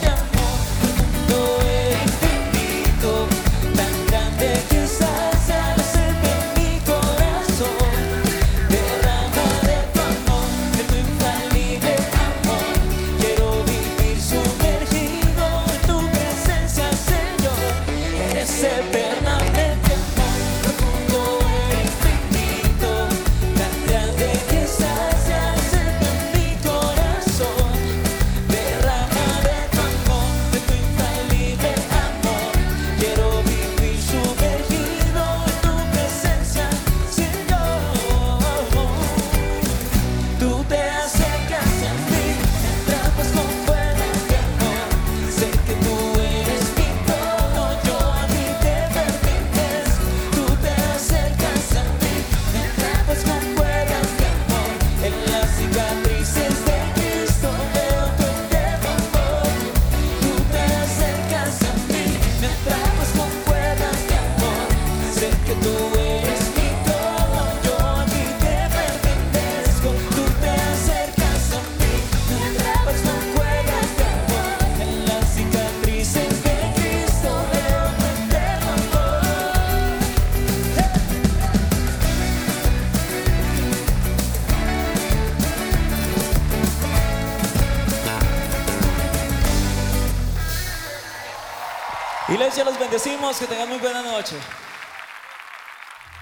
[92.31, 94.37] Iglesia, los bendecimos, que tengan muy buena noche.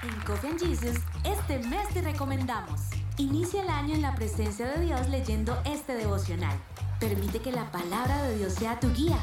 [0.02, 2.80] En Coffee and Jesus, este mes te recomendamos.
[3.16, 6.58] Inicia el año en la presencia de Dios leyendo este devocional.
[6.98, 9.18] Permite que la palabra de Dios sea tu guía.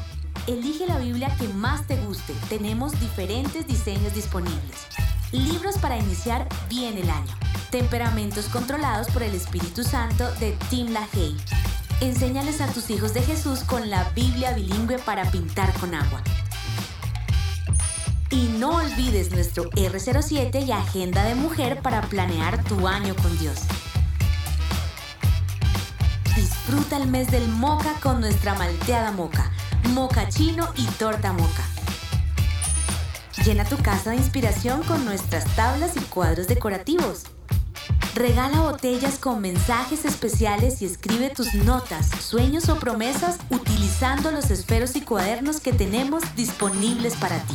[0.46, 2.32] Elige la Biblia que más te guste.
[2.48, 4.86] Tenemos diferentes diseños disponibles.
[5.30, 7.34] Libros para iniciar bien el año.
[7.70, 11.36] Temperamentos controlados por el Espíritu Santo de Tim LaHaye.
[12.00, 16.22] Enséñales a tus hijos de Jesús con la Biblia bilingüe para pintar con agua.
[18.30, 23.60] Y no olvides nuestro R07 y Agenda de Mujer para planear tu año con Dios.
[26.36, 29.50] Disfruta el mes del moca con nuestra malteada moca,
[29.94, 31.64] moca chino y torta moca.
[33.44, 37.22] Llena tu casa de inspiración con nuestras tablas y cuadros decorativos.
[38.14, 44.96] Regala botellas con mensajes especiales y escribe tus notas, sueños o promesas utilizando los esferos
[44.96, 47.54] y cuadernos que tenemos disponibles para ti.